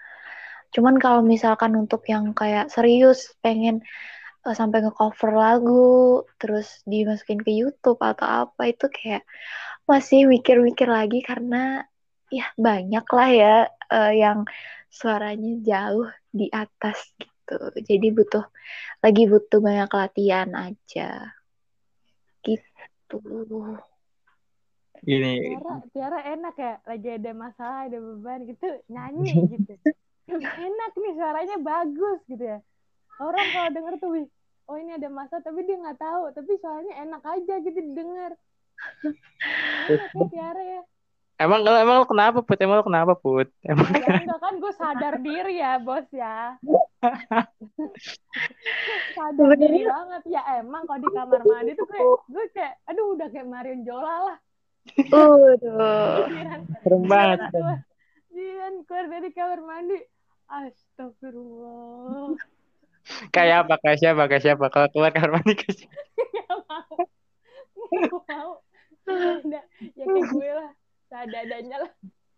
[0.73, 3.85] cuman kalau misalkan untuk yang kayak serius pengen
[4.45, 9.21] eh, sampai nge-cover lagu terus dimasukin ke YouTube atau apa itu kayak
[9.83, 11.83] masih mikir-mikir lagi karena
[12.31, 13.55] ya banyak lah ya
[13.91, 14.47] eh, yang
[14.89, 18.45] suaranya jauh di atas gitu jadi butuh
[19.03, 21.33] lagi butuh banyak latihan aja
[22.41, 23.19] gitu
[25.03, 26.73] Gini, Tiara, Tiara enak ya.
[26.87, 28.67] Lagi ada masalah, ada beban gitu.
[28.87, 29.75] Nyanyi gitu.
[30.31, 32.63] enak nih, suaranya bagus gitu ya.
[33.19, 34.11] Orang kalau denger tuh,
[34.71, 36.31] oh ini ada masalah, tapi dia nggak tahu.
[36.31, 38.31] Tapi suaranya enak aja gitu didengar.
[39.89, 40.81] Ya Tiara ya.
[41.41, 42.55] emang emang lo kenapa put?
[42.61, 43.49] Emang lo kenapa put?
[43.65, 46.55] Emang Ya enggak kan gue sadar diri ya bos ya.
[49.17, 53.27] sadar diri banget ya emang kalau di kamar mandi tuh kayak gue kayak aduh udah
[53.27, 54.37] kayak Marion Jola lah.
[54.95, 57.39] Giliran serem banget.
[58.33, 59.97] giliran keluar dari kamar mandi.
[60.47, 62.35] Astagfirullah.
[63.35, 63.75] Kayak apa?
[63.83, 64.23] Kayak siapa?
[64.31, 64.65] Kayak siapa?
[64.71, 65.99] Kalau keluar kamar mandi kayak siapa?
[66.29, 66.95] Gak mau.
[67.91, 68.51] Gak mau.
[69.23, 69.63] Ya, udah.
[69.93, 70.71] ya kayak gue lah.
[71.05, 71.91] Seadanya lah.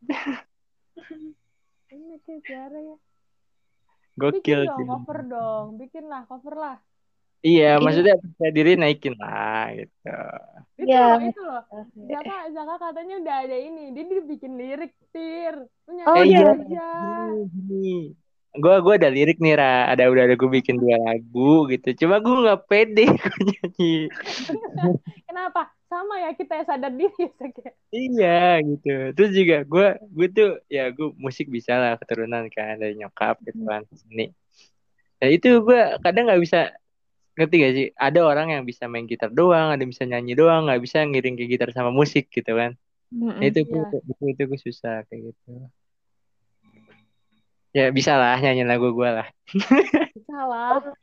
[1.87, 2.97] Ini kayak Tiara ya.
[4.15, 4.61] Bikin Gokil.
[4.63, 4.87] dong sih.
[4.87, 5.65] cover dong.
[5.77, 6.77] Bikin lah cover lah.
[7.39, 10.17] Iya, Ini- maksudnya percaya diri naikin lah gitu.
[10.75, 11.03] Itu Iya.
[11.05, 11.61] loh, itu loh.
[12.05, 13.83] Zaka, Zaka katanya udah ada ini.
[13.91, 15.55] Dia dibikin lirik, Tir.
[15.85, 16.41] Lu nyanyi Oh, iya.
[16.49, 16.89] aja.
[17.45, 18.15] Gini,
[18.55, 21.91] Gue gua ada lirik nih Ra, ada udah ada gue bikin dua lagu gitu.
[21.99, 24.07] Cuma gue nggak pede gue nyanyi.
[25.27, 25.74] Kenapa?
[25.85, 27.71] Sama ya kita yang sadar diri ya, ya.
[27.93, 28.93] Iya gitu.
[29.13, 33.61] Terus juga gue gue tuh ya gue musik bisa lah keturunan kan dari nyokap gitu
[33.63, 34.33] kan seni.
[35.21, 36.73] Ya itu gue kadang nggak bisa
[37.35, 37.87] ngerti gak sih?
[37.95, 41.35] Ada orang yang bisa main gitar doang, ada yang bisa nyanyi doang, nggak bisa ngiring
[41.35, 42.73] ke gitar sama musik gitu kan.
[43.11, 43.39] Mm-mm.
[43.39, 43.99] Nah, itu gue Iya.
[44.07, 45.51] itu, itu gue susah kayak gitu.
[47.75, 49.27] Ya bisa lah nyanyi lagu gue lah.
[50.31, 50.81] Salah.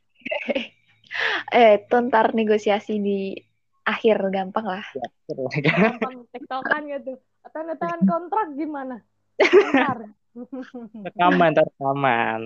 [1.53, 3.37] Eh, itu ntar negosiasi di
[3.83, 4.85] akhir gampang lah.
[5.27, 7.19] Gampang tektokan gitu.
[7.51, 9.03] Tanda tangan kontrak gimana?
[9.37, 10.09] Bentar.
[11.07, 12.41] rekaman, ntar rekaman.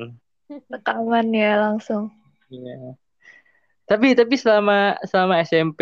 [0.68, 2.12] Rekaman ya langsung.
[2.50, 2.98] Iya.
[3.88, 5.82] Tapi tapi selama selama SMP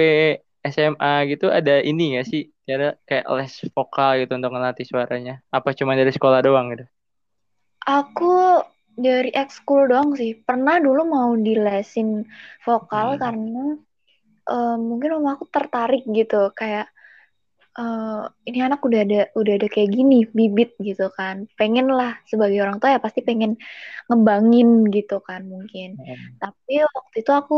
[0.62, 2.50] SMA gitu ada ini gak sih?
[2.66, 5.42] Kayak kayak les vokal gitu untuk ngelatih suaranya.
[5.50, 6.86] Apa cuma dari sekolah doang gitu?
[7.86, 8.66] Aku
[8.98, 10.34] dari ekskul doang sih.
[10.38, 12.26] Pernah dulu mau dilesin
[12.66, 13.22] vokal Hmm.
[13.22, 13.66] karena
[14.52, 16.88] eh, mungkin mama aku tertarik gitu kayak
[17.76, 21.50] eh, ini anak udah ada udah ada kayak gini bibit gitu kan.
[21.60, 23.60] Pengen lah sebagai orang tua ya pasti pengen
[24.08, 26.00] ngembangin gitu kan mungkin.
[26.40, 27.56] Tapi waktu itu aku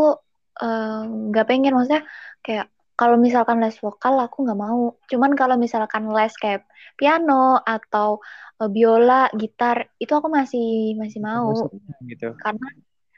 [0.64, 2.04] eh, nggak pengen maksudnya
[2.46, 4.98] kayak kalau misalkan les vokal aku nggak mau.
[5.06, 6.66] Cuman kalau misalkan les kayak
[6.98, 8.18] piano atau
[8.58, 11.54] eh, biola, gitar itu aku masih masih mau
[12.10, 12.34] gitu.
[12.42, 12.68] karena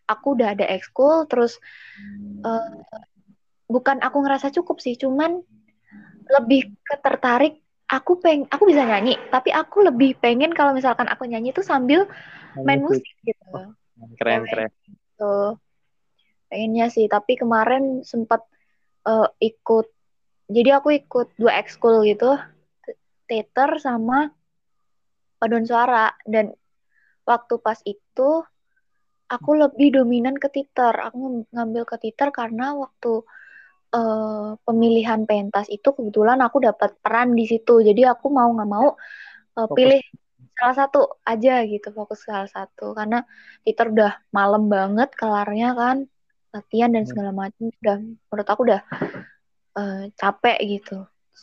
[0.09, 1.55] aku udah ada ekskul terus
[2.43, 2.69] eh,
[3.69, 5.39] bukan aku ngerasa cukup sih, cuman
[6.29, 11.53] lebih ketertarik aku peng aku bisa nyanyi, tapi aku lebih pengen kalau misalkan aku nyanyi
[11.53, 12.09] itu sambil
[12.65, 13.45] main musik gitu.
[14.17, 14.69] Keren keren.
[15.15, 15.57] Tuh.
[16.49, 18.41] Pengennya sih, tapi kemarin sempat
[19.05, 19.85] eh, ikut
[20.49, 22.33] jadi aku ikut dua ekskul gitu,
[23.29, 24.33] teater sama
[25.37, 26.49] paduan suara dan
[27.21, 28.29] waktu pas itu
[29.29, 30.93] aku lebih dominan ke teater.
[31.05, 33.21] Aku ngam- ngambil ke teater karena waktu
[33.95, 37.81] eh, pemilihan pentas itu kebetulan aku dapat peran di situ.
[37.81, 38.87] Jadi aku mau nggak mau
[39.67, 39.75] Fokus.
[39.77, 40.01] pilih
[40.59, 43.23] salah satu aja gitu, fokus ke salah satu karena
[43.63, 45.97] teater udah malam banget kelarnya kan
[46.55, 47.09] latihan dan Hmm.
[47.09, 48.81] segala macam udah menurut aku udah
[49.79, 50.97] eh, capek gitu.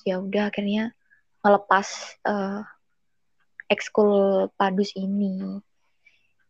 [0.08, 0.92] Ya udah akhirnya
[1.42, 1.88] ngelepas
[2.26, 2.60] eh,
[3.72, 4.10] ekskul
[4.58, 5.62] padus ini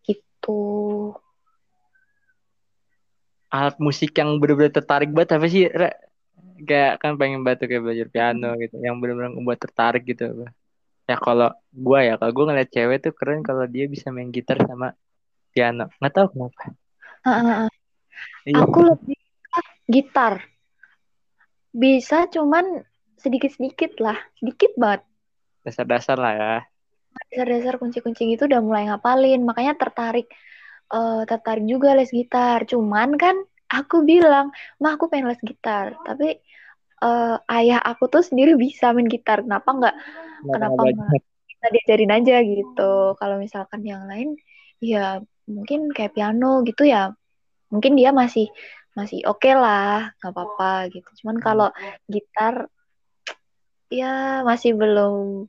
[0.06, 0.60] gitu.
[3.46, 5.70] Alat musik yang bener-bener tertarik banget apa sih?
[5.70, 5.90] Ra?
[6.56, 10.32] Kayak kan pengen tuh kayak belajar piano gitu, yang bener-bener membuat tertarik gitu.
[10.32, 10.50] apa.
[11.06, 14.58] Ya kalau gua ya, kalau gua ngeliat cewek tuh keren kalau dia bisa main gitar
[14.64, 14.96] sama
[15.54, 15.86] piano.
[16.00, 16.62] Nggak tahu kenapa.
[18.46, 18.62] Iya.
[18.64, 19.18] Aku lebih
[19.86, 20.42] gitar.
[21.76, 22.82] Bisa cuman
[23.20, 25.04] sedikit-sedikit lah, sedikit banget.
[25.62, 26.54] Dasar-dasar lah ya.
[27.30, 30.30] Dasar-dasar kunci-kunci gitu udah mulai ngapalin, makanya tertarik
[30.94, 32.64] eh, tertarik juga les gitar.
[32.70, 33.36] Cuman kan
[33.70, 34.50] aku bilang,
[34.82, 36.38] "Mah, aku pengen les gitar." Tapi
[37.04, 39.42] eh, ayah aku tuh sendiri bisa main gitar.
[39.44, 39.94] Kenapa nggak
[40.54, 41.20] kenapa nggak
[41.50, 42.90] kita diajarin aja gitu.
[43.20, 44.36] Kalau misalkan yang lain,
[44.82, 47.14] ya mungkin kayak piano gitu ya,
[47.72, 48.46] mungkin dia masih
[48.98, 51.08] masih oke lah, nggak apa-apa gitu.
[51.24, 51.68] Cuman kalau
[52.08, 52.68] gitar,
[53.92, 55.46] ya masih belum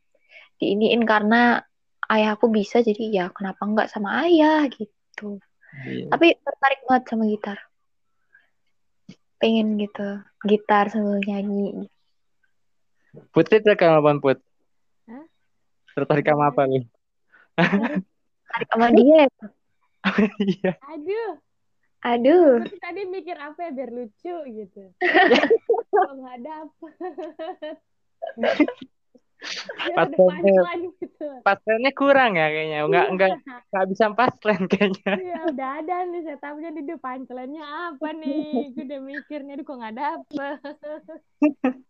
[0.59, 1.63] diiniin karena
[2.09, 4.96] ayahku bisa, jadi ya kenapa nggak sama ayah gitu.
[5.85, 6.05] Iya.
[6.13, 7.57] Tapi tertarik banget sama gitar.
[9.37, 10.09] Pengen gitu,
[10.45, 11.85] gitar sambil nyanyi.
[13.33, 14.37] Putri tertarik sama apaan Put?
[15.09, 15.25] Hah?
[15.93, 16.83] Tertarik sama apa nih?
[17.57, 19.45] Tertarik sama dia ya.
[20.39, 20.71] Iya.
[20.87, 21.31] Aduh,
[22.05, 22.63] Aduh.
[22.79, 24.83] tadi mikir apa ya biar lucu gitu.
[26.17, 26.37] Nggak
[29.93, 31.27] punchline gitu.
[31.45, 32.79] Pastelnya kurang ya kayaknya.
[32.85, 35.13] Enggak enggak enggak bisa pastel kayaknya.
[35.17, 38.73] Iya udah ada nih setupnya di depan punchline-nya apa nih?
[38.73, 40.57] Gue udah mikirnya kok nggak dapet.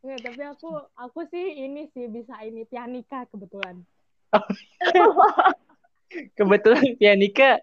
[0.00, 3.84] Nggak, tapi aku aku sih ini sih bisa ini pianika kebetulan.
[6.40, 7.60] Kebetulan pianika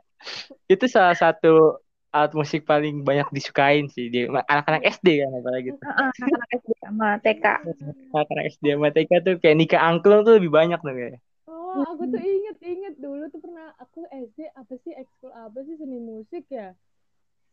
[0.70, 1.82] itu salah satu
[2.16, 5.84] alat musik paling banyak disukain sih di anak-anak SD kan apalagi tuh.
[5.86, 7.46] Anak-anak SD sama TK.
[8.16, 11.20] Anak-anak SD sama TK tuh pianika angklung tuh lebih banyak tuh kayak.
[11.48, 15.76] Oh, aku tuh inget inget dulu tuh pernah aku SD apa sih ekskul apa sih
[15.76, 16.74] seni musik ya?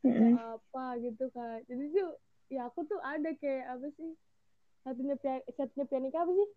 [0.04, 0.36] Mm-mm.
[0.36, 1.64] apa gitu kan.
[1.66, 2.08] Jadi tuh
[2.52, 4.10] ya aku tuh ada kayak apa sih?
[4.84, 6.48] Satunya pia satunya pianika apa sih?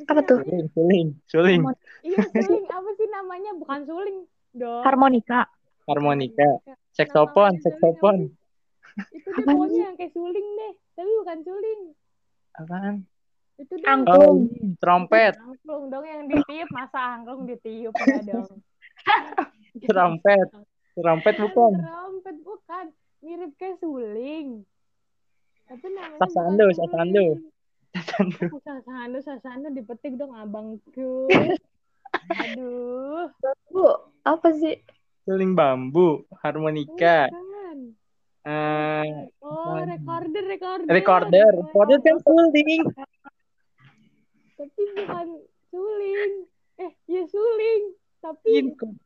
[0.00, 0.40] sih Apa tuh?
[0.72, 1.60] Suling, suling,
[2.02, 3.50] Iya suling apa sih namanya?
[3.60, 4.18] Bukan suling
[4.56, 4.82] dong.
[4.82, 5.46] Harmonika.
[5.88, 6.48] Harmonika.
[6.62, 8.28] Apa sih?
[9.16, 9.80] Itu deh pokoknya sih?
[9.80, 10.72] yang kayak suling deh.
[10.92, 11.80] Tapi bukan suling.
[12.60, 12.94] Apaan?
[13.56, 13.88] Itu deh.
[13.88, 14.38] Angklung.
[14.52, 16.68] Oh, trompet, Angklung dong yang ditiup.
[16.70, 17.92] Masa angklung ditiup?
[17.96, 18.50] Enggak dong.
[19.88, 20.48] trompet.
[20.92, 21.72] Trompet bukan.
[21.80, 22.84] Trompet bukan.
[23.22, 24.66] Mirip kayak suling.
[25.70, 27.26] Tapi namanya Sasando, sasando.
[27.92, 31.28] Aku sasando, sasando dipetik dong abangku.
[32.44, 33.32] Aduh.
[33.72, 33.88] Bu,
[34.28, 34.76] apa sih?
[35.22, 37.78] Suling bambu, harmonika, Bukan.
[38.42, 40.90] eh Oh, recorder, recorder.
[40.90, 41.50] recorder.
[41.62, 42.82] Recorder kan suling.
[44.58, 45.26] Tapi bukan
[45.70, 46.32] suling.
[46.82, 47.82] Eh, ya suling.
[48.18, 48.50] Tapi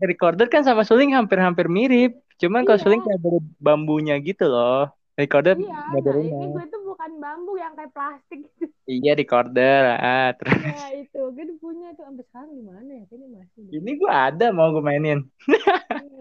[0.01, 2.17] Recorder kan sama suling hampir-hampir mirip.
[2.41, 2.85] Cuman kalau Iya.
[2.85, 4.93] suling kayak ada bambunya gitu loh.
[5.17, 8.69] Recorder iya, nah ini gue tuh bukan bambu yang kayak plastik gitu.
[8.85, 9.97] Iya recorder.
[9.97, 13.05] Ah, terus ya itu, gue punya tuh sampai sekarang di mana ya?
[13.09, 13.63] Kayaknya masih.
[13.73, 15.25] ini gua ada mau gue mainin.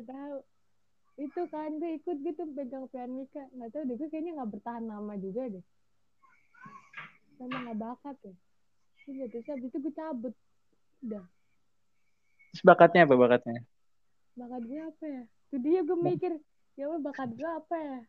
[0.06, 0.38] Nggak tahu.
[1.16, 3.50] Itu kan gue ikut gitu pegang pianika.
[3.58, 5.66] Nggak tahu deh, gue kayaknya nggak bertahan lama juga deh.
[7.42, 8.36] Sama nggak bakat ya.
[9.06, 10.34] Iya, terus habis itu gue cabut.
[11.02, 11.26] Udah.
[12.54, 13.66] Terus bakatnya apa bakatnya?
[14.38, 15.24] Bakat gue apa ya?
[15.50, 16.34] Itu dia gue mikir,
[16.78, 18.00] ya Allah, bakat gue apa ya?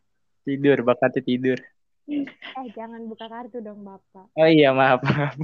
[0.44, 1.58] Tidur, bakatnya tidur.
[2.06, 4.30] Eh, jangan buka kartu dong, Bapak.
[4.36, 5.00] Oh iya maaf.
[5.00, 5.34] maaf.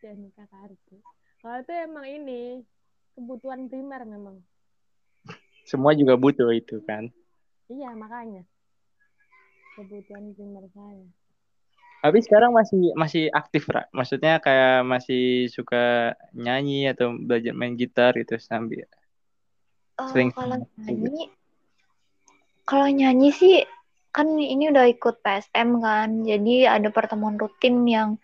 [0.00, 0.96] Jangan buka kartu.
[1.42, 2.62] Kalau itu emang ini,
[3.18, 4.38] kebutuhan primer memang.
[5.68, 7.12] Semua juga butuh itu kan.
[7.68, 8.40] Iya, makanya.
[9.76, 11.04] Kebutuhan primer saya.
[11.98, 13.84] Tapi sekarang masih masih aktif, Ra.
[13.92, 18.88] Maksudnya kayak masih suka nyanyi atau belajar main gitar gitu sambil
[19.98, 20.30] Oh, Sering.
[20.30, 21.26] kalau nyanyi,
[22.62, 23.66] kalau nyanyi sih
[24.14, 28.14] kan ini udah ikut PSM kan, jadi ada pertemuan rutin yang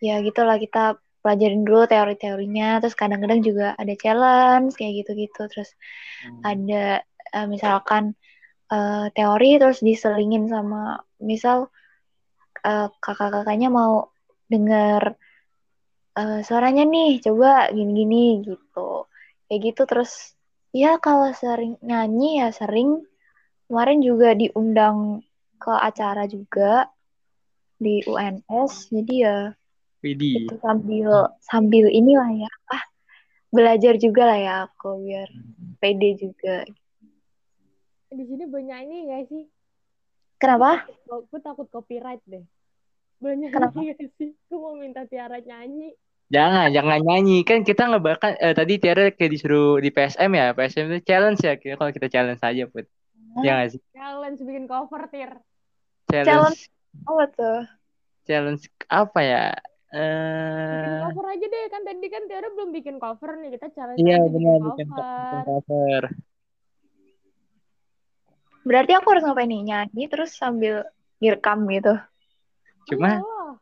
[0.00, 5.72] ya gitulah kita pelajarin dulu teori-teorinya, terus kadang-kadang juga ada challenge kayak gitu-gitu, terus
[6.44, 7.00] ada
[7.32, 8.12] eh, misalkan
[8.68, 11.72] eh, teori terus diselingin sama misal
[12.60, 14.12] eh, kakak-kakaknya mau
[14.52, 15.16] dengar
[16.20, 19.08] eh, suaranya nih, coba gini-gini gitu,
[19.48, 20.36] kayak gitu terus
[20.76, 23.00] ya kalau sering nyanyi ya sering.
[23.64, 25.24] Kemarin juga diundang
[25.56, 26.92] ke acara juga
[27.80, 29.38] di UNS jadi ya
[30.04, 30.44] Widih.
[30.44, 32.84] itu sambil sambil inilah ya ah
[33.48, 35.28] belajar juga lah ya aku biar
[35.80, 36.68] pede juga
[38.14, 39.42] Di sini banyak ini gak sih?
[40.38, 42.46] kenapa gue takut copyright deh.
[43.18, 43.74] Banyak Kenapa?
[43.82, 44.30] ini gak sih?
[44.46, 45.98] Gue mau minta Tiara nyanyi.
[46.30, 47.42] Jangan, jangan nyanyi.
[47.42, 50.54] Kan kita nggak bakal eh, tadi Tiara kayak disuruh di PSM ya.
[50.54, 51.58] PSM itu challenge ya.
[51.58, 52.86] Kira kalau kita challenge aja, Put.
[53.42, 53.80] Ya nggak sih?
[53.90, 55.30] Challenge bikin cover, Tir.
[56.06, 56.60] Challenge,
[57.02, 57.60] apa tuh
[58.24, 59.44] challenge apa ya?
[59.94, 61.64] Bikin Eh, cover aja deh.
[61.68, 63.50] Kan tadi kan Tiara belum bikin cover nih.
[63.54, 65.06] Kita challenge iya aja benar bikin cover.
[65.22, 66.02] bikin cover.
[68.64, 70.88] berarti aku harus ngapain nih nyanyi terus sambil
[71.20, 72.00] direkam gitu
[72.84, 73.52] Cuma, Iyalah.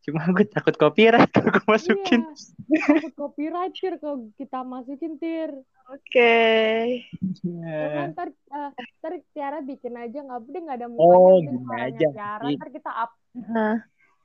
[0.00, 2.20] cuma gue takut copyright kalau gue masukin.
[2.68, 2.80] Iya.
[2.84, 3.96] Takut copyright, Tir.
[3.96, 5.52] Kalau kita masukin, Tir.
[5.86, 6.36] oke
[7.44, 7.80] Iya.
[7.84, 10.18] Jangan ntar, eh, ntar Tiara bikin aja.
[10.20, 11.48] Nggak boleh nggak ada Oh, mukanya.
[11.48, 12.08] penting gini aja.
[12.12, 12.44] Tiara.
[12.50, 13.10] Ntar kita up.
[13.36, 13.76] nah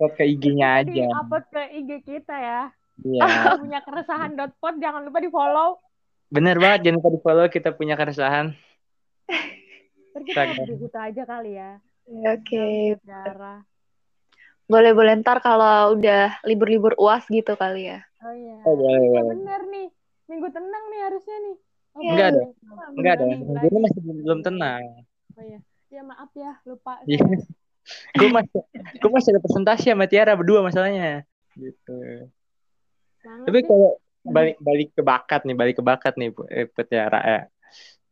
[0.01, 1.05] Upload ke IG-nya Di aja.
[1.15, 2.61] upload ke IG kita ya.
[2.99, 3.21] Iya.
[3.61, 5.77] punya keresahan dot pod jangan lupa di follow
[6.27, 6.89] Bener banget.
[6.89, 7.45] Jangan lupa di follow.
[7.47, 8.49] Kita punya keresahan.
[10.11, 11.79] di situ aja kali ya
[12.27, 12.65] oke
[12.99, 13.63] Tiara
[14.65, 19.07] boleh boleh ntar kalau udah libur-libur uas gitu kali ya oh iya Oh, boleh, Iya,
[19.13, 19.29] boleh.
[19.31, 19.87] bener nih
[20.27, 21.55] minggu tenang nih harusnya nih
[21.91, 22.31] oh, Enggak boleh.
[22.33, 22.51] dong.
[22.91, 23.29] Enggak dong.
[23.31, 23.77] Lagi, Gue lagi.
[23.81, 24.83] masih belum tenang.
[25.31, 27.19] oh iya ya maaf ya lupa Iya.
[27.19, 27.39] saya.
[28.15, 28.61] Gue masih
[29.01, 31.25] gue masih ada presentasi sama Tiara berdua masalahnya.
[31.57, 32.29] Gitu.
[33.21, 37.41] Tapi kalau balik balik ke bakat nih balik ke bakat nih Bu- eh, Tiara ya.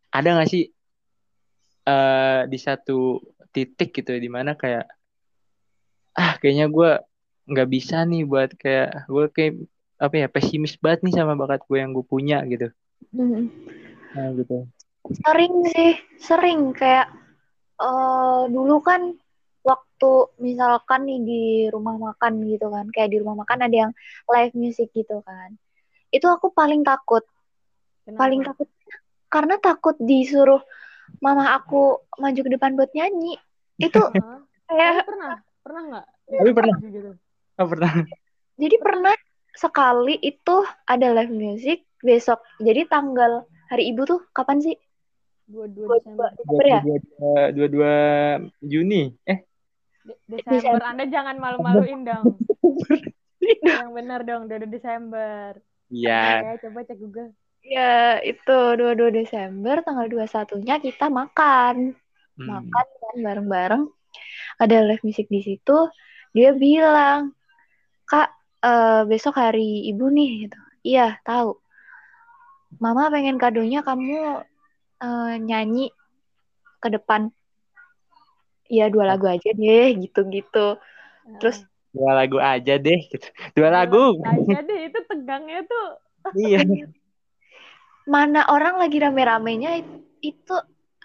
[0.09, 0.63] Ada nggak sih
[1.89, 3.17] eh di satu
[3.49, 4.85] titik gitu di mana kayak
[6.13, 6.91] ah kayaknya gue
[7.49, 9.53] nggak bisa nih buat kayak gue kayak
[9.99, 12.69] apa ya pesimis banget nih sama bakat gue yang gue punya gitu.
[13.09, 13.49] Hmm.
[14.13, 14.69] nah gitu.
[15.25, 17.09] Sering sih, sering kayak
[17.79, 19.15] eh dulu kan
[19.99, 23.91] waktu misalkan nih di rumah makan gitu kan, kayak di rumah makan ada yang
[24.31, 25.59] live music gitu kan.
[26.07, 27.27] Itu aku paling takut,
[28.07, 28.15] Kenapa?
[28.23, 28.71] paling takut
[29.27, 30.63] karena takut disuruh
[31.19, 33.35] mama aku maju ke depan buat nyanyi.
[33.75, 33.99] Itu
[34.71, 36.75] kayak Kamu pernah pernah nggak Tapi pernah.
[36.79, 37.11] gitu
[37.59, 37.91] oh pernah
[38.55, 39.15] jadi pernah
[39.51, 40.55] sekali itu
[40.87, 42.39] ada live music besok.
[42.63, 44.79] Jadi tanggal hari ibu tuh kapan sih?
[45.49, 46.29] dua dua Desember
[46.63, 46.79] ya?
[46.85, 46.97] dua
[47.51, 47.93] dua dua
[48.61, 49.48] Juni eh
[50.27, 52.37] De- Desember Anda jangan malu-maluin dong
[53.65, 55.57] yang benar dong dua Desember
[55.89, 61.93] iya coba cek Google ya itu 22 Desember tanggal 21-nya kita makan.
[62.39, 62.47] Hmm.
[62.47, 63.83] Makan kan bareng-bareng.
[64.59, 65.77] Ada live musik di situ.
[66.35, 67.35] Dia bilang,
[68.07, 68.29] "Kak,
[68.63, 70.59] eh, besok hari Ibu nih." gitu.
[70.83, 71.59] Iya, tahu.
[72.79, 74.43] Mama pengen kadonya kamu
[74.99, 75.91] eh, nyanyi
[76.79, 77.31] ke depan.
[78.69, 80.77] Iya, dua lagu aja deh, gitu-gitu.
[81.41, 83.27] Terus Dua lagu aja deh gitu.
[83.57, 84.21] Dua lagu.
[84.21, 85.87] aja deh itu tegangnya tuh
[86.37, 86.61] Iya.
[88.13, 90.55] mana orang lagi rame-ramenya it- itu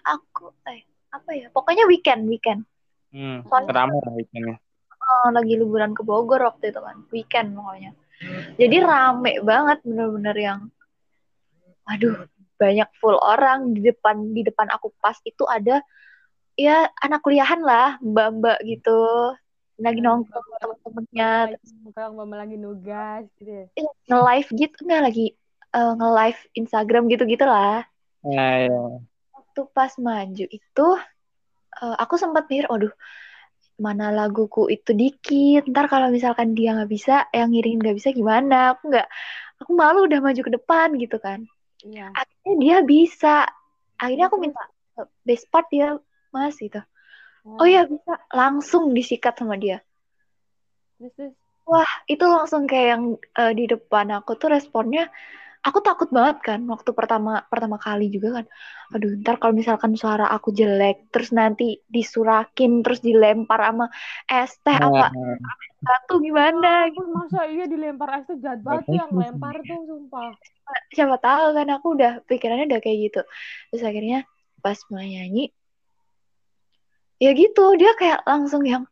[0.05, 1.47] aku eh apa ya?
[1.49, 2.65] Pokoknya weekend, weekend.
[3.09, 3.41] Hmm.
[3.49, 4.57] Ramai lah weekendnya.
[5.05, 7.93] Oh, lagi liburan ke Bogor waktu itu kan, weekend pokoknya.
[8.57, 10.59] Jadi rame banget bener-bener yang
[11.85, 12.25] aduh,
[12.57, 15.85] banyak full orang di depan di depan aku pas itu ada
[16.55, 19.35] ya anak kuliahan lah, mbak-mbak gitu.
[19.75, 21.31] Lagi nongkrong sama temen-temennya,
[21.91, 23.65] kalau mama lagi nugas gitu ya.
[23.75, 25.25] Eh, nge-live gitu nggak lagi
[25.75, 27.83] eh, nge-live Instagram gitu-gitu lah.
[28.23, 28.81] Nah, ya.
[29.35, 30.87] Waktu pas maju itu
[31.83, 32.95] eh, aku sempat mikir, waduh,
[33.75, 35.67] mana laguku itu dikit.
[35.67, 38.79] Ntar kalau misalkan dia nggak bisa, yang ngiringin nggak bisa gimana?
[38.79, 39.07] Aku nggak,
[39.59, 41.43] aku malu udah maju ke depan gitu kan.
[41.83, 42.15] Iya.
[42.15, 43.35] Akhirnya dia bisa.
[43.99, 44.63] Akhirnya aku minta
[45.03, 45.99] eh, best part dia
[46.35, 46.81] mas gitu.
[47.45, 49.79] Oh ya bisa, langsung disikat sama dia.
[50.99, 51.33] Terus terus.
[52.05, 53.03] Itu langsung kayak yang
[53.41, 55.09] eh, di depan aku tuh responnya
[55.65, 58.45] aku takut banget kan waktu pertama pertama kali juga kan.
[58.93, 63.85] Aduh, ntar kalau misalkan suara aku jelek terus nanti disurakin terus dilempar sama
[64.29, 65.09] es teh apa
[65.81, 67.09] satu gimana gitu.
[67.09, 70.29] Masa iya dilempar es tuh jahat banget tuh yang lempar tuh sumpah.
[70.93, 73.21] Siapa tahu kan aku udah pikirannya udah kayak gitu.
[73.73, 74.19] Terus akhirnya
[74.61, 75.49] pas mau nyanyi
[77.17, 78.83] ya gitu dia kayak langsung yang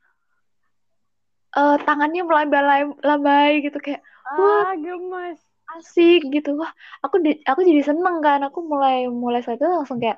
[1.53, 5.37] eh, tangannya melambai-lambai gitu kayak Ah, gemes.
[5.73, 6.69] asik gitu wah
[7.01, 10.17] aku di- aku jadi seneng kan aku mulai mulai saat itu langsung kayak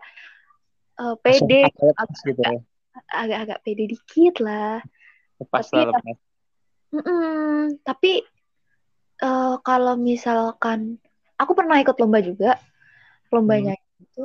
[0.95, 2.59] eh, langsung pede lepas gitu ya.
[3.11, 4.79] agak-agak pede dikit lah
[5.35, 6.15] Lepas Tapi- lah lepas.
[6.91, 7.81] Mm-mm.
[7.83, 8.11] tapi
[9.17, 10.99] eh, kalau misalkan
[11.35, 12.55] aku pernah ikut lomba juga
[13.29, 14.23] lombanya itu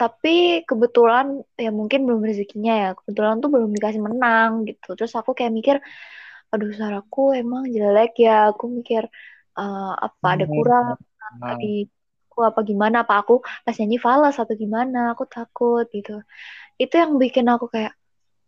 [0.00, 0.28] tapi
[0.68, 1.26] kebetulan
[1.64, 4.88] ya mungkin belum rezekinya ya kebetulan tuh belum dikasih menang gitu.
[4.98, 5.76] Terus aku kayak mikir
[6.52, 8.30] aduh suaraku emang jelek ya.
[8.52, 9.02] Aku mikir
[9.60, 10.54] eh, apa ada Hmm.
[10.56, 10.96] kurang?
[11.40, 11.66] Nah, di
[12.30, 12.96] aku apa gimana?
[13.04, 13.32] Apa aku
[13.64, 14.98] pas nyanyi falas atau gimana?
[15.14, 16.10] Aku takut gitu.
[16.82, 17.92] Itu yang bikin aku kayak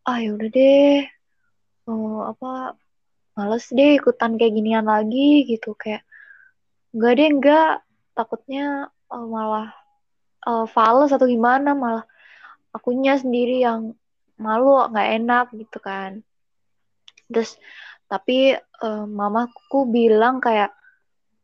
[0.09, 1.05] ah ya udah deh.
[1.89, 2.47] Oh, apa
[3.39, 5.69] males deh ikutan kayak ginian lagi gitu.
[5.83, 6.03] Kayak
[6.95, 7.69] enggak deh enggak.
[8.17, 8.61] Takutnya
[9.15, 9.67] eh, malah
[10.47, 12.05] eh, fales atau gimana malah
[12.77, 13.97] akunya sendiri yang
[14.39, 16.23] malu nggak enak gitu kan.
[17.29, 17.59] Terus
[18.09, 20.79] tapi eh, mamaku bilang kayak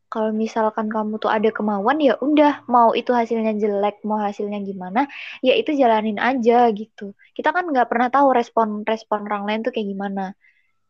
[0.09, 5.11] kalau misalkan kamu tuh ada kemauan ya udah mau itu hasilnya jelek mau hasilnya gimana
[5.43, 7.11] ya itu jalanin aja gitu.
[7.35, 10.31] Kita kan nggak pernah tahu respon respon orang lain tuh kayak gimana.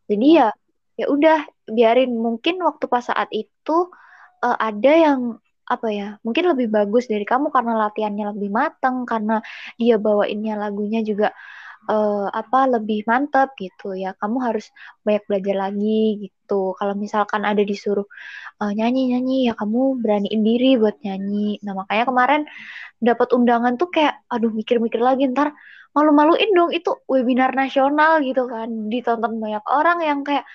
[0.10, 0.48] Jadi ya
[1.00, 2.12] ya udah biarin.
[2.26, 3.90] Mungkin waktu pas saat itu
[4.46, 5.20] eh, ada yang
[5.66, 9.42] apa ya mungkin lebih bagus dari kamu karena latihannya lebih matang karena
[9.82, 11.34] dia bawainnya lagunya juga
[11.90, 14.14] eh, apa lebih mantap gitu ya.
[14.18, 14.70] Kamu harus
[15.06, 16.74] banyak belajar lagi gitu.
[16.78, 18.06] Kalau misalkan ada disuruh
[18.62, 21.62] eh, nyanyi nyanyi ya kamu beraniin diri buat nyanyi.
[21.66, 22.42] Nah makanya kemarin
[23.02, 25.54] dapat undangan tuh kayak aduh mikir-mikir lagi ntar
[25.96, 28.70] malu-maluin dong itu webinar nasional gitu kan.
[28.92, 30.46] Ditonton banyak orang yang kayak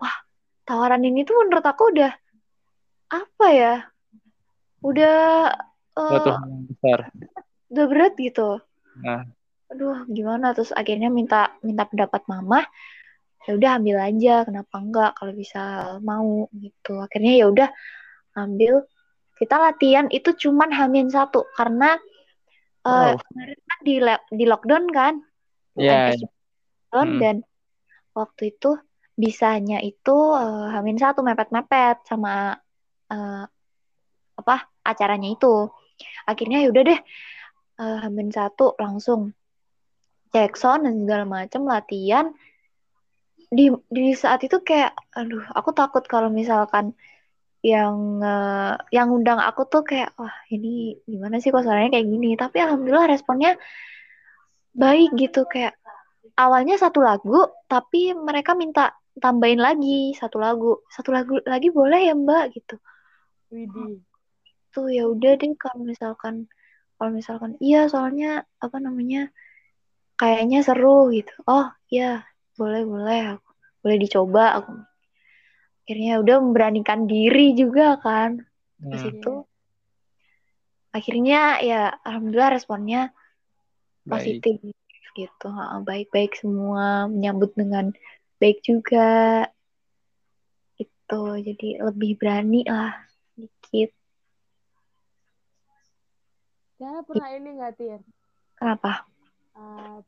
[0.00, 0.14] wah
[0.68, 2.12] tawaran ini tuh menurut aku udah
[3.06, 3.74] apa ya
[4.86, 5.16] udah
[5.92, 6.98] suatu yang besar.
[7.72, 8.62] udah berat gitu
[8.96, 9.26] Nah.
[9.66, 12.62] aduh gimana terus akhirnya minta minta pendapat mama
[13.44, 15.62] ya udah ambil aja kenapa enggak kalau bisa
[16.00, 17.68] mau gitu akhirnya ya udah
[18.34, 18.86] ambil
[19.36, 21.98] kita latihan itu cuman hamin satu karena
[22.86, 23.18] eh, Wow.
[23.18, 23.94] kemarin kan di
[24.32, 25.14] di lockdown kan.
[25.74, 27.20] UNS lockdown Hmm.
[27.20, 27.36] dan
[28.14, 28.78] waktu itu
[29.14, 32.56] bisanya itu eh, hamin satu mepet-mepet sama
[33.10, 33.44] eh,
[34.46, 35.66] apa acaranya itu.
[36.22, 37.00] Akhirnya ya udah deh
[37.82, 39.34] eh, hamin satu langsung
[40.30, 42.30] cek sound dan segala macam latihan.
[43.50, 46.94] Di di saat itu kayak aduh aku takut kalau misalkan
[47.66, 52.38] yang eh, yang undang aku tuh kayak wah ini gimana sih kok suaranya kayak gini?
[52.38, 53.58] Tapi alhamdulillah responnya
[54.78, 55.74] baik gitu kayak
[56.38, 60.78] awalnya satu lagu tapi mereka minta tambahin lagi satu lagu.
[60.86, 62.54] Satu lagu lagi boleh ya mbak?
[62.54, 62.78] gitu.
[63.50, 64.06] Widih.
[64.76, 66.52] Tuh ya udah deh kalau misalkan
[67.00, 69.32] kalau misalkan iya soalnya apa namanya
[70.20, 71.32] kayaknya seru gitu.
[71.48, 72.28] Oh iya
[72.60, 73.50] boleh boleh aku
[73.80, 74.76] boleh dicoba aku.
[75.86, 78.44] Akhirnya udah memberanikan diri juga kan
[78.76, 79.00] ke Hmm.
[79.00, 79.34] situ.
[80.92, 83.00] Akhirnya ya alhamdulillah responnya
[84.04, 84.44] Baik.
[84.44, 84.56] positif
[85.16, 85.48] gitu
[85.88, 87.96] baik-baik semua menyambut dengan
[88.36, 89.48] baik juga.
[90.76, 92.92] Itu jadi lebih berani lah
[93.36, 93.95] dikit
[96.76, 98.00] Tiara pernah ini nggak Tir?
[98.58, 99.08] kenapa
[99.56, 99.98] Eh,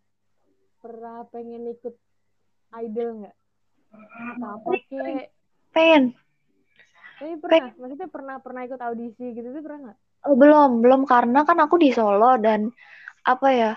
[0.85, 1.95] pernah pengen ikut
[2.85, 3.37] idol nggak?
[4.45, 5.33] Apa kek?
[5.73, 6.05] pengen
[7.19, 9.99] Tapi pernah, maksudnya pernah pernah ikut audisi gitu tuh pernah nggak?
[10.29, 12.69] Oh, belum, belum karena kan aku di Solo dan
[13.25, 13.73] apa ya?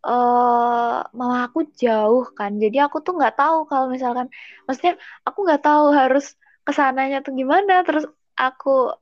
[0.00, 2.56] eh mama aku jauh kan.
[2.56, 4.32] Jadi aku tuh nggak tahu kalau misalkan
[4.64, 4.96] maksudnya
[5.28, 6.24] aku nggak tahu harus
[6.64, 7.84] ke sananya tuh gimana.
[7.84, 8.96] Terus aku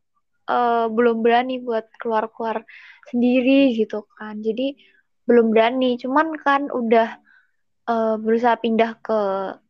[0.48, 2.64] eh, belum berani buat keluar-keluar
[3.08, 4.40] sendiri gitu kan.
[4.40, 4.74] Jadi
[5.28, 6.00] belum berani.
[6.00, 7.08] Cuman kan udah
[7.88, 9.20] eh, berusaha pindah ke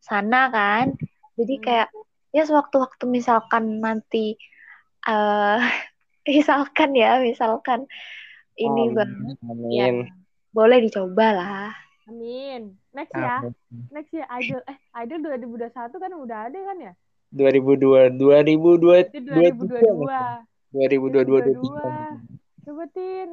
[0.01, 0.95] sana kan.
[1.39, 1.65] Jadi Hmm.
[1.65, 1.89] kayak
[2.35, 4.35] ya sewaktu-waktu misalkan nanti
[5.07, 5.59] eh
[6.29, 7.87] misalkan ya, misalkan
[8.59, 9.13] ini bang,
[9.47, 9.71] Amin.
[9.71, 9.87] ya
[10.51, 11.71] boleh dicoba lah.
[12.11, 12.75] Amin.
[12.91, 13.55] Next ya, Amin.
[13.95, 14.61] next ya idol.
[14.67, 16.93] Eh, idol 2021 kan udah ada kan ya?
[17.31, 20.03] 2002 2002 Itu 2022.
[20.03, 21.57] 2022 2022.
[22.63, 23.29] Coba Tir,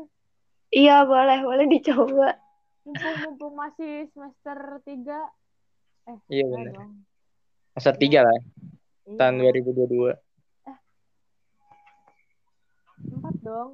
[0.70, 2.40] Iya boleh, boleh dicoba.
[2.84, 5.20] mumpung mumpung masih semester 3.
[6.06, 6.74] Eh, Iya benar.
[6.76, 6.92] dong.
[7.72, 8.38] Masa tiga lah
[9.06, 9.18] Iya.
[9.18, 10.14] tahun 2022.
[12.96, 13.70] Empat dong.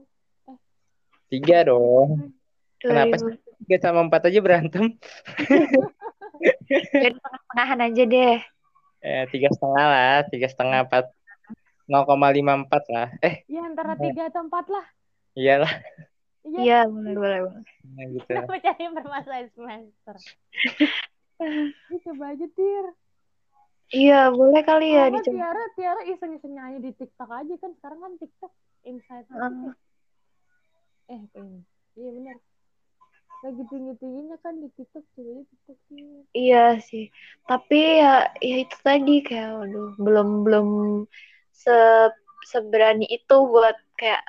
[1.27, 2.33] Tiga dong.
[2.77, 3.39] Kenapa 2000.
[3.61, 4.85] Tiga sama empat aja berantem.
[6.71, 8.37] Jadi tengah-tengahan aja deh.
[9.01, 11.05] Eh, tiga setengah lah, tiga setengah empat.
[11.91, 13.11] 0,54 lah.
[13.19, 14.85] Eh, Ya antara tiga atau empat lah.
[15.35, 15.73] iyalah.
[16.41, 16.59] Iya.
[16.63, 17.39] Iya, boleh, boleh.
[17.85, 18.31] Nah, gitu.
[18.31, 20.15] Kenapa cari permasalahan semester?
[21.91, 22.85] Ini coba aja Tir.
[23.91, 25.35] Iya, boleh kali ya dicoba.
[25.35, 27.71] Tiara, Tiara iseng-iseng nyanyi di TikTok aja kan.
[27.75, 28.53] Sekarang kan TikTok
[28.87, 29.27] insight.
[29.27, 29.71] Heeh.
[31.11, 31.59] Eh, ini.
[31.99, 32.37] Iya benar.
[33.41, 35.77] Lagi tinggi-tingginya kan di TikTok coba TikTok.
[36.31, 37.11] Iya sih.
[37.43, 40.67] Tapi ya, ya itu tadi kayak, waduh, belum belum
[41.61, 41.77] se
[42.49, 44.25] seberani itu buat kayak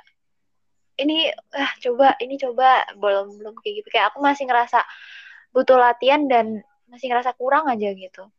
[1.01, 4.85] ini ah coba ini coba belum belum kayak gitu kayak aku masih ngerasa
[5.49, 8.29] butuh latihan dan masih ngerasa kurang aja gitu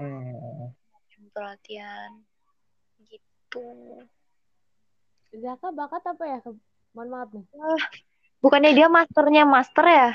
[0.00, 0.72] Hmm.
[1.20, 2.10] butuh latihan
[3.06, 3.62] gitu
[5.30, 6.38] Zaka bakat apa ya?
[6.90, 7.46] Mohon maaf nih.
[8.42, 10.10] bukannya dia masternya master ya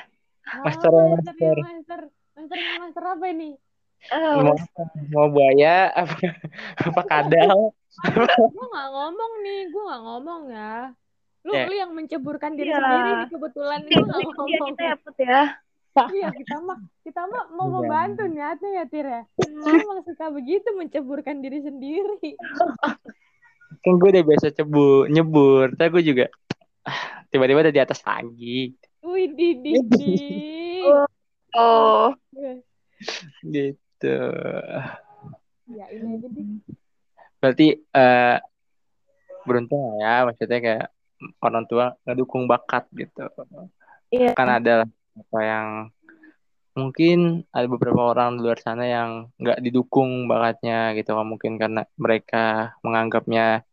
[0.66, 1.32] Master, Ah, master.
[1.32, 1.56] master.
[1.64, 2.00] Master.
[2.36, 3.50] Masternya master apa ini?
[4.06, 4.54] Eh, Mau,
[5.10, 6.16] mau buaya apa
[6.84, 7.74] apa kadal?
[7.96, 10.76] Gue gak ngomong nih, gue gak ngomong ya.
[11.46, 11.64] Lu, Ya.
[11.70, 12.82] lu yang menceburkan diri Iya.
[12.82, 14.68] sendiri nih kebetulan gue gak Iya, ngomong.
[14.68, 15.42] kita ya Put ya
[15.96, 17.76] Iya kita mah kita mah mau Iya.
[17.80, 19.22] membantu niatnya ya Tir ya.
[19.32, 22.36] Kita emang suka begitu menceburkan diri sendiri.
[23.80, 25.72] Kan gue udah biasa cebu, nyebur.
[25.72, 26.26] Tapi gue juga
[26.84, 28.76] ah, tiba-tiba udah di atas lagi.
[29.00, 30.18] Wih di di di.
[31.56, 32.12] oh
[33.46, 34.18] Gitu.
[35.68, 36.46] Ya ini aja deh.
[37.46, 38.38] Berarti eh
[39.46, 40.86] beruntung ya, maksudnya kayak
[41.46, 43.22] orang tua ngedukung bakat gitu.
[44.10, 44.34] Iya.
[44.34, 45.68] Kan ada apa yang
[46.76, 51.88] mungkin ada beberapa orang di luar sana yang nggak didukung bakatnya gitu kan mungkin karena
[51.96, 53.64] mereka menganggapnya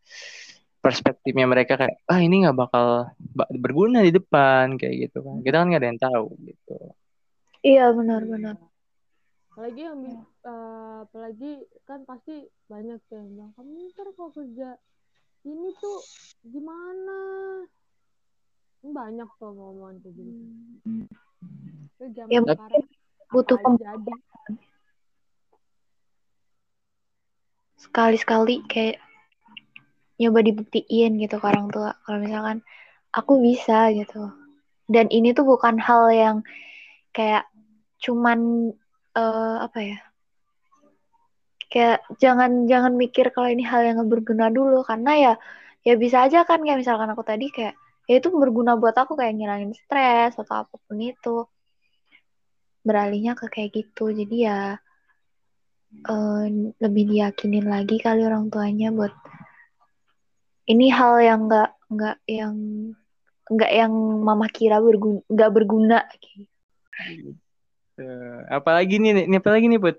[0.78, 5.56] perspektifnya mereka kayak ah ini nggak bakal ba- berguna di depan kayak gitu kan kita
[5.58, 6.76] kan nggak ada yang tahu gitu
[7.66, 8.54] iya benar-benar
[9.52, 10.00] Apalagi yang
[10.48, 11.52] eh, apalagi
[11.84, 14.80] kan pasti banyak tuh yang bilang kamu ntar kalau kerja
[15.44, 15.98] ini tuh
[16.40, 17.20] gimana?
[18.82, 20.44] Banyak tuh ngomongan kayak gitu.
[22.00, 22.84] Itu zaman Ya, sekarang
[23.30, 24.14] butuh jadi.
[27.82, 29.02] sekali-sekali kayak
[30.22, 32.62] nyoba dibuktiin gitu ke orang tua kalau misalkan
[33.10, 34.30] aku bisa gitu
[34.86, 36.36] dan ini tuh bukan hal yang
[37.10, 37.50] kayak
[37.98, 38.70] cuman
[39.16, 39.98] eh, apa ya?
[41.72, 44.84] Kayak jangan jangan mikir kalau ini hal yang berguna dulu.
[44.84, 45.32] Karena ya
[45.86, 47.74] ya bisa aja kan kayak misalkan aku tadi kayak
[48.08, 51.48] ya itu berguna buat aku kayak ngilangin stres atau apa pun itu.
[52.86, 54.12] Beralihnya ke kayak gitu.
[54.12, 54.76] Jadi ya
[56.12, 56.44] eh,
[56.82, 59.12] lebih diyakinin lagi kali orang tuanya buat
[60.72, 62.54] ini hal yang nggak nggak yang
[63.52, 63.92] nggak yang
[64.22, 65.98] mama kira berguna nggak berguna.
[67.92, 69.96] Eh, apalagi nih ini apalagi nih put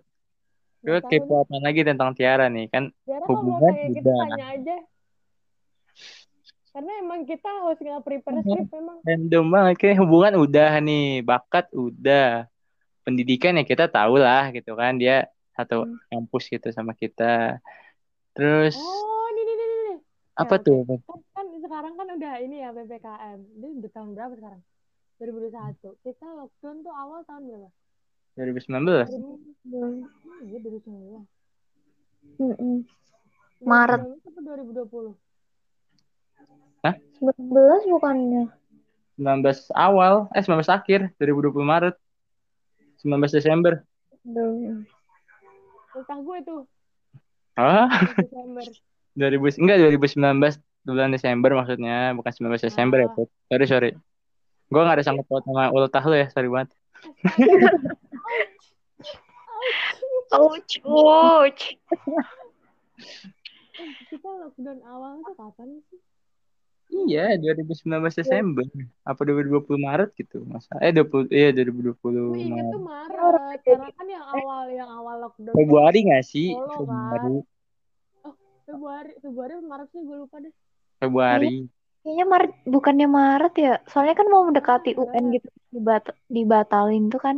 [0.83, 4.77] gue kepo apa lagi tentang Tiara nih kan Tiara kalau hubungan tanya gitu tanya aja.
[6.73, 8.97] Karena emang kita harus nggak prepare script memang.
[9.05, 12.49] random banget kayak hubungan udah nih bakat udah
[13.05, 16.01] pendidikan ya kita tahu lah gitu kan dia satu Hmm.
[16.09, 17.61] kampus gitu sama kita
[18.33, 19.97] terus Oh, ini nih nih nih.
[20.33, 20.65] apa oke.
[20.65, 23.39] tuh Kan, kan sekarang sekarang kan udah ini ya PPKM.
[23.61, 24.61] Ini udah tahun berapa sekarang?
[25.21, 25.93] 2021.
[26.01, 27.69] Kita lockdown tuh awal tahun berapa?
[28.36, 29.07] 2019.
[29.09, 30.09] 2000,
[30.43, 31.25] iya 2019.
[32.41, 32.75] Mm-mm.
[33.61, 34.01] Maret.
[34.03, 34.41] 2019 atau
[34.84, 35.15] 2020?
[37.23, 38.51] 19 bukannya
[39.15, 41.95] 19 awal, eh 19 akhir 2020 Maret.
[42.99, 43.73] 19 Desember.
[45.93, 46.61] Ultah gue tuh
[47.53, 48.65] Ah, 20 Desember.
[49.53, 53.13] 2000 enggak 2019 bulan Desember maksudnya, bukan 19 Desember ya, Ah.
[53.15, 53.29] Put.
[53.47, 53.89] Sorry, sorry.
[54.67, 56.73] Gua nggak ada sangkut paut sama ultah lu ya, sorry banget.
[60.34, 61.64] Ouch, ouch.
[64.09, 65.99] Kita lockdown awal tuh kapan sih?
[66.93, 68.66] Iya, 2019 Desember.
[69.01, 70.78] Apa 2020 Maret gitu, masa?
[70.78, 73.18] Eh 20 iya 2020 Gue inget tuh Maret.
[73.18, 73.59] Maret.
[73.66, 76.53] Karena kan yang awal yang awal lockdown Februari nggak sih?
[76.53, 76.78] Solo, kan?
[76.78, 77.34] Februari.
[78.64, 80.53] Februari, Februari atau Maret sih gue lupa deh.
[81.01, 81.55] Februari.
[82.03, 83.74] Kayaknya Maret bukannya Maret ya?
[83.89, 85.07] Soalnya kan mau mendekati Maret.
[85.09, 87.38] UN gitu dibat dibatalin tuh kan.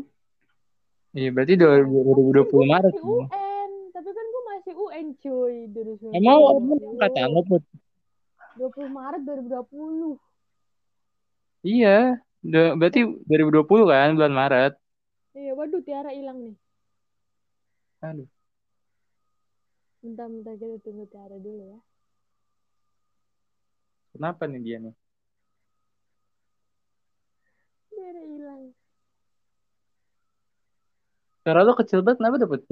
[1.16, 2.92] Iya, berarti 2020 Gue Maret.
[2.92, 6.12] masih UN, tapi kan gue masih UN cuy 2019.
[6.12, 7.64] Emang emang kata lu, Put?
[8.60, 10.20] 20 Maret 2020.
[11.64, 12.20] Iya,
[12.76, 13.00] berarti
[13.32, 14.74] 2020 kan bulan Maret.
[15.40, 16.56] Iya, waduh Tiara hilang nih.
[18.04, 18.28] Aduh.
[20.04, 21.80] Bentar-bentar kita tunggu Tiara dulu ya.
[24.12, 24.96] Kenapa nih dia nih?
[27.88, 28.76] Tiara hilang.
[31.46, 32.66] Suara lu kecil banget, kenapa dapet?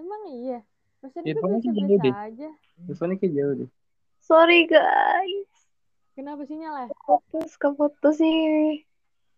[0.00, 0.64] Emang iya?
[1.04, 2.48] Maksudnya gue pokoknya biasa aja.
[2.80, 3.70] Teleponnya kayak jauh deh.
[4.24, 5.52] Sorry guys.
[6.16, 6.86] Kenapa sinyal ya?
[7.04, 8.88] Putus keputus sih.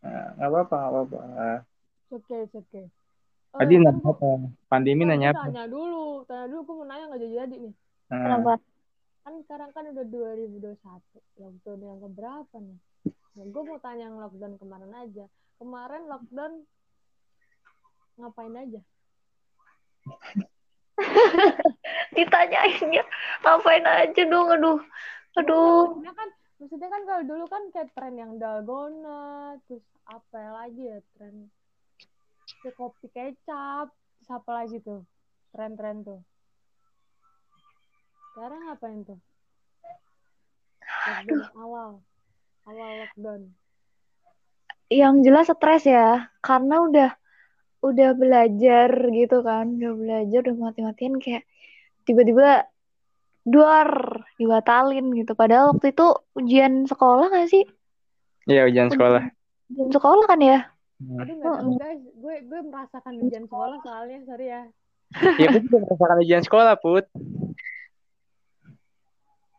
[0.06, 1.20] Nah, nggak apa-apa, nggak apa-apa.
[2.14, 2.82] Oke, oke.
[3.50, 4.30] Oh, Tadi kan nanya gua- apa?
[4.70, 5.42] Pandemi kan nanya apa?
[5.50, 7.74] Tanya dulu, tanya dulu gue mau nanya nggak jadi-jadi nih.
[8.14, 8.52] Nah, Kenapa?
[9.26, 11.02] Kan sekarang kan udah 2021,
[11.34, 12.78] lockdown yang keberapa nih?
[13.10, 15.24] Nah, gue mau tanya yang lockdown kemarin aja.
[15.58, 16.52] Kemarin lockdown
[18.18, 18.80] ngapain aja?
[22.16, 23.04] Ditanyainnya
[23.42, 24.80] ngapain aja dong, aduh.
[25.40, 25.96] Aduh.
[25.96, 26.28] Maksudnya kan,
[26.60, 31.48] maksudnya kan kalau dulu kan kayak tren yang dalgona, terus apa lagi ya tren
[32.60, 35.06] kayak kopi kecap, terus apa lagi tuh
[35.52, 36.20] tren-tren tuh.
[38.32, 39.20] Sekarang ngapain tuh?
[41.02, 41.90] Lockdown awal,
[42.68, 43.42] awal lockdown.
[44.92, 47.10] Yang jelas stres ya, karena udah
[47.82, 51.42] udah belajar gitu kan, udah belajar udah mati-matian kayak
[52.06, 52.70] tiba-tiba
[53.42, 55.34] duar dibatalin gitu.
[55.34, 56.06] Padahal waktu itu
[56.38, 57.66] ujian sekolah gak sih?
[58.46, 59.30] iya ujian sekolah.
[59.70, 60.70] Ujian sekolah kan ya?
[61.02, 61.18] Hmm.
[61.18, 64.62] Aduh nggak tahu guys, gue gue merasakan ujian sekolah soalnya sorry ya.
[65.42, 67.04] Ya, gue juga merasakan ujian sekolah, Put.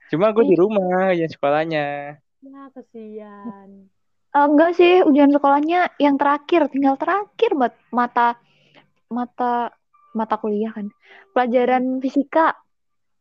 [0.09, 2.17] Cuma gue di rumah ujian sekolahnya.
[2.43, 3.92] Ya kesian.
[4.33, 8.41] Eh, enggak sih, ujian sekolahnya yang terakhir, tinggal terakhir buat mata
[9.13, 9.69] mata
[10.17, 10.89] mata kuliah kan.
[11.37, 12.57] Pelajaran fisika.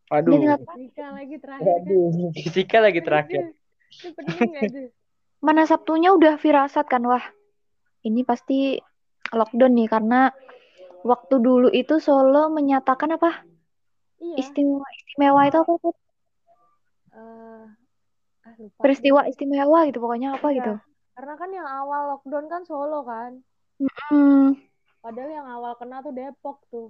[0.09, 1.93] Tinggal Fisika lagi terakhir kan.
[2.33, 3.43] Fisika lagi terakhir.
[5.45, 7.25] Mana Sabtunya udah firasat kan wah.
[8.05, 8.81] Ini pasti
[9.33, 10.33] lockdown nih karena
[11.05, 13.45] waktu dulu itu Solo menyatakan apa?
[14.21, 14.37] Iya.
[14.49, 15.73] Istimewa istimewa itu apa?
[15.77, 15.91] Eh
[18.49, 18.81] ah, lupa.
[18.81, 20.57] Peristiwa istimewa gitu pokoknya apa Iya.
[20.61, 20.73] gitu.
[21.13, 23.33] Karena kan yang awal lockdown kan Solo kan.
[24.09, 24.57] Hmm,
[25.03, 26.89] Padahal yang awal kena tuh Depok tuh.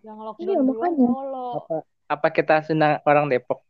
[0.00, 1.06] Yang Iya, lockdown duluan makanya.
[1.06, 1.46] Solo.
[1.58, 1.74] Apa
[2.08, 3.60] apa kita senang orang Depok?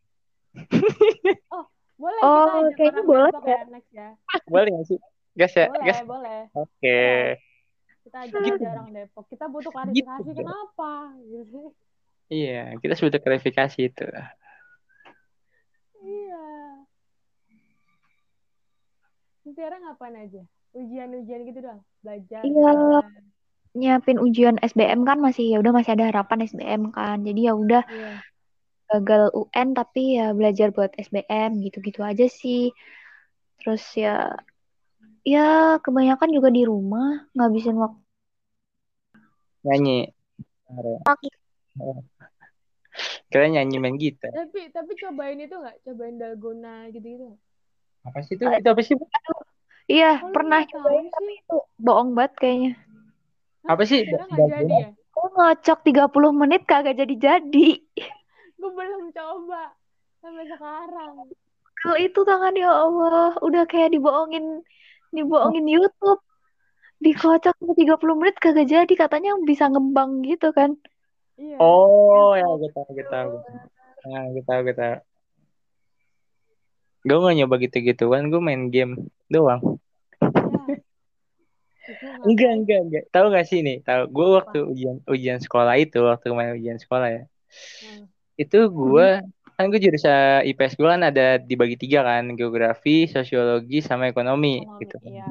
[1.99, 4.09] Boleh Oh, kita kayaknya orang boleh Depok ya next ya.
[4.47, 4.99] Boleh nggak sih?
[5.35, 5.99] Gas ya, Boleh, gas.
[6.07, 6.39] boleh.
[6.55, 7.01] Oke.
[7.99, 8.63] Kita ajak Gitu.
[8.63, 9.25] aja orang Depok.
[9.27, 10.39] Kita butuh klarifikasi Gitu.
[10.39, 10.91] kenapa
[11.27, 11.61] gitu.
[12.29, 14.05] Iya, kita sudah klarifikasi itu.
[15.99, 16.45] Iya.
[19.55, 20.41] Tiara ngapain aja?
[20.73, 21.81] Ujian-ujian gitu doang?
[22.05, 22.43] Belajar.
[22.45, 22.73] Iya.
[23.69, 27.21] nyiapin ujian SBM kan masih ya udah masih ada harapan SBM kan.
[27.21, 28.11] Jadi ya udah Iya.
[28.89, 32.73] gagal UN tapi ya belajar buat SBM gitu-gitu aja sih.
[33.61, 34.33] Terus ya
[35.21, 38.01] ya kebanyakan juga di rumah ngabisin waktu.
[39.69, 40.09] Nyanyi.
[43.29, 44.33] Kira nyanyi main gitar.
[44.33, 45.85] Tapi tapi cobain itu nggak?
[45.85, 47.29] Cobain dalgona gitu-gitu.
[47.29, 47.41] nggak?
[48.07, 48.43] Apa sih itu?
[48.45, 48.95] Itu apa sih?
[49.89, 52.71] Iya, Oh, pernah tapi itu bohong banget kayaknya.
[53.65, 54.05] Apa sih?
[54.05, 54.93] Jadi ya?
[55.19, 57.69] Aku ngocok 30 menit kagak jadi-jadi.
[58.55, 59.75] Gue belum coba
[60.23, 61.27] sampai sekarang.
[61.79, 64.63] Kalau itu tangan ya Allah, udah kayak dibohongin
[65.11, 66.23] dibohongin YouTube.
[66.99, 70.75] Dikocok sampai 30 menit kagak jadi, katanya bisa ngembang gitu kan.
[71.39, 71.55] Iya.
[71.59, 73.59] Oh, ya gue tahu, gue tahu, gue tahu.
[74.11, 74.95] Nah, gue tahu, gue tahu.
[77.05, 79.79] Gue gak nyoba gitu-gituan gue main game doang.
[81.89, 83.03] Itu enggak enggak enggak.
[83.09, 87.07] Tahu gak sih nih tahu gue waktu ujian ujian sekolah itu waktu main ujian sekolah
[87.09, 87.23] ya.
[87.49, 88.05] Hmm.
[88.37, 89.07] itu gue
[89.59, 94.79] kan gue jurusan IPS gue kan ada dibagi tiga kan geografi sosiologi sama ekonomi Ekonomi,
[94.79, 94.97] gitu.
[95.03, 95.27] Iya.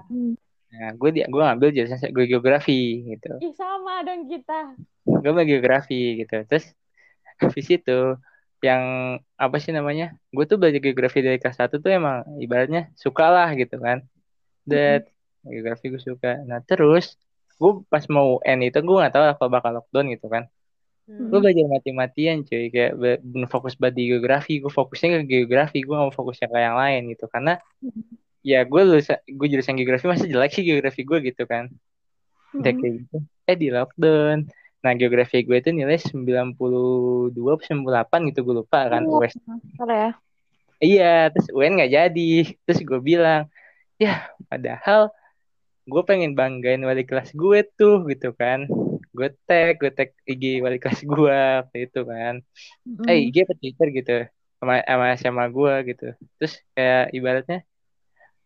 [0.69, 3.33] nah gue di gue ngambil jurusan gue geografi gitu.
[3.41, 4.77] Ih sama dong kita.
[5.09, 6.45] gue mau geografi gitu.
[6.45, 6.75] Terus
[7.41, 7.99] habis itu
[8.59, 8.83] yang
[9.39, 13.49] apa sih namanya gue tuh belajar geografi dari kelas satu tuh emang ibaratnya suka lah
[13.55, 14.03] gitu kan.
[14.67, 15.07] Dan
[15.47, 16.43] geografi gue suka.
[16.45, 17.15] Nah terus
[17.59, 20.45] gue pas mau UN itu gue nggak tahu apa bakal lockdown gitu kan.
[21.09, 21.33] Hmm.
[21.33, 22.69] gue belajar mati-matian cuy.
[22.69, 24.61] Kayak be- bener fokus banget di geografi.
[24.61, 25.81] Gue fokusnya ke geografi.
[25.87, 27.25] Gue gak mau fokusnya ke yang lain gitu.
[27.33, 27.57] Karena
[28.45, 31.73] ya gue lulus gue jurusan geografi masa jelek sih geografi gue gitu kan.
[32.53, 33.17] Udah kayak gitu.
[33.49, 36.55] Eh di lockdown nah geografi gue itu nilai 92
[37.35, 39.19] atau 98 gitu gue lupa kan Oh.
[39.19, 39.35] US
[39.83, 40.11] ya.
[40.79, 42.33] iya terus UN nggak jadi.
[42.63, 43.51] Terus gue bilang
[43.99, 45.11] ya padahal
[45.89, 48.71] gue pengen banggain wali kelas gue tuh gitu kan.
[49.11, 52.39] Gue tag gue tag IG wali kelas gue waktu itu kan.
[53.11, 54.15] Eh IG apa Twitter gitu
[54.63, 56.07] sama sama sama gue gitu.
[56.39, 57.59] Terus kayak ibaratnya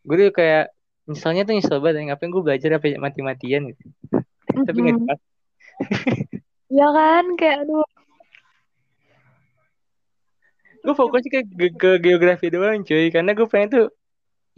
[0.02, 0.72] gue tuh kayak
[1.04, 3.84] misalnya tuh nyesel banget ngapain gue belajar apa mati-matian gitu.
[4.66, 5.20] Tapi nggak
[5.82, 5.90] Mm-mm.
[5.90, 6.40] dipaksa.
[6.72, 7.84] Ya kan kayak aduh.
[10.82, 13.86] gue fokusnya ke, ke, ke geografi doang cuy karena gue pengen tuh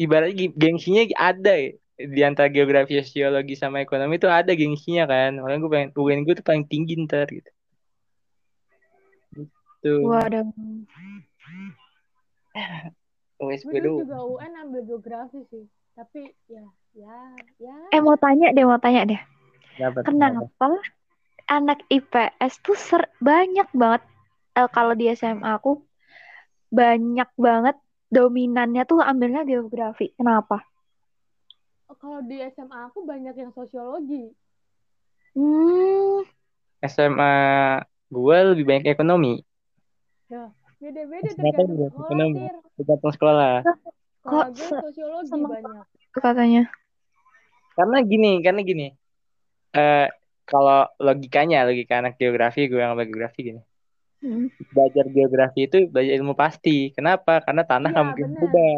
[0.00, 5.60] ibaratnya gengsinya ada ya di antara geografi sosiologi sama ekonomi tuh ada gengsinya kan makanya
[5.60, 7.50] gue pengen UN gue tuh paling tinggi ntar gitu
[9.84, 10.48] tuh Waduh.
[13.44, 15.68] Gue dulu juga UN ambil geografi sih.
[15.92, 16.64] Tapi ya,
[16.96, 17.18] ya,
[17.60, 17.76] ya.
[17.92, 19.20] Eh mau tanya deh, mau tanya deh.
[19.76, 20.80] Dapat, dapat.
[21.44, 24.02] Anak IPS tuh ser banyak banget
[24.56, 25.84] eh, kalau di SMA aku
[26.72, 27.76] banyak banget
[28.10, 30.14] dominannya tuh ambilnya geografi.
[30.16, 30.64] Kenapa?
[31.90, 34.32] Oh, Kalau di SMA aku banyak yang sosiologi.
[35.34, 36.22] Hmm,
[36.86, 37.34] SMA
[38.08, 39.42] gue lebih banyak ekonomi
[40.78, 42.40] Beda-beda Kenapa tergantung juga sekolah, ekonomi?
[42.76, 43.52] Tergantung sekolah
[44.24, 45.86] Kok gue sosiologi banyak.
[46.14, 46.62] katanya.
[47.74, 48.86] karena gini karena gini
[49.74, 50.06] eh
[50.54, 50.76] kalau
[51.06, 53.60] logikanya logika anak geografi gue yang geografi gini
[54.22, 54.46] Hmm.
[54.74, 58.34] belajar geografi itu belajar ilmu pasti kenapa karena tanah Iya, nggak mungkin benar.
[58.36, 58.72] berubah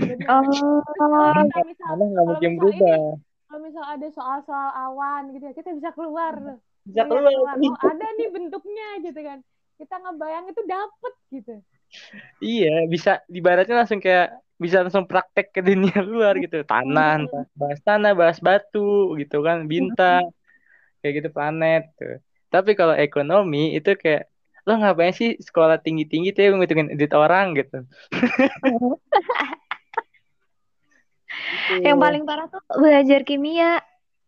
[0.00, 0.18] Bener.
[0.30, 3.00] Oh, Kalau kita misal, tanah nggak kalau mungkin misal berubah ini,
[3.46, 6.34] kalau misal ada soal-soal awan gitu ya, kita bisa keluar.
[6.46, 6.56] loh.
[6.86, 7.56] bisa keluar keluar.
[7.68, 9.38] Oh, ada nih bentuknya gitu kan.
[9.80, 11.52] Kita ngebayang itu dapet gitu.
[12.44, 14.26] iya bisa ibaratnya langsung kayak
[14.64, 18.78] bisa langsung praktek ke dunia luar gitu tanah entah bahas tanah bahas batu
[19.20, 20.22] gitu kan bintang
[21.06, 22.18] kayak gitu planet tuh
[22.50, 24.26] tapi kalau ekonomi itu kayak
[24.66, 27.86] lo ngapain sih sekolah tinggi tinggi tuh ngitungin edit orang gitu
[31.46, 31.84] Gitu.
[31.84, 33.82] Yang paling parah tuh belajar kimia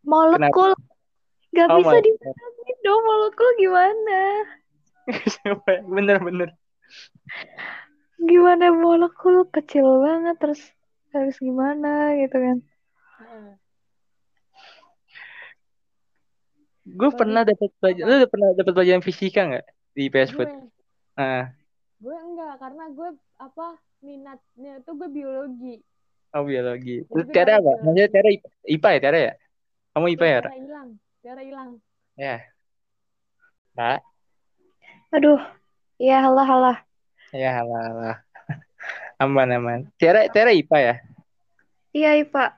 [0.04, 0.74] molekul.
[1.54, 4.20] Gak Oh bisa dipahami dong molekul gimana?
[5.96, 6.52] bener-bener
[8.20, 10.60] Gimana molekul kecil banget terus
[11.16, 12.58] harus gimana gitu kan.
[16.88, 20.48] Gue pernah dapat pelajaran lu udah pernah dapat pelajaran fisika nggak di IPS Food?
[20.48, 20.66] Gue,
[21.18, 21.50] Ah,
[21.98, 23.66] gue enggak karena gue apa
[23.98, 25.82] minatnya tuh gue biologi.
[26.30, 27.02] oh biologi.
[27.02, 27.72] Jadi Terus gue Tiara apa?
[27.82, 29.32] Maksudnya Tiara IPA, IPA ya Tiara ya?
[29.92, 30.38] Kamu IPA ya?
[30.38, 30.40] Ra?
[30.40, 31.70] Tiara hilang, Tiara hilang.
[32.14, 32.36] Ya.
[33.74, 33.98] Pak?
[35.10, 35.40] Aduh,
[35.98, 36.78] ya halah halah.
[37.34, 38.16] Ya halah halah.
[39.22, 39.80] Aman aman.
[39.98, 40.94] Tiara Tiara IPA ya?
[41.90, 42.50] Iya Pak.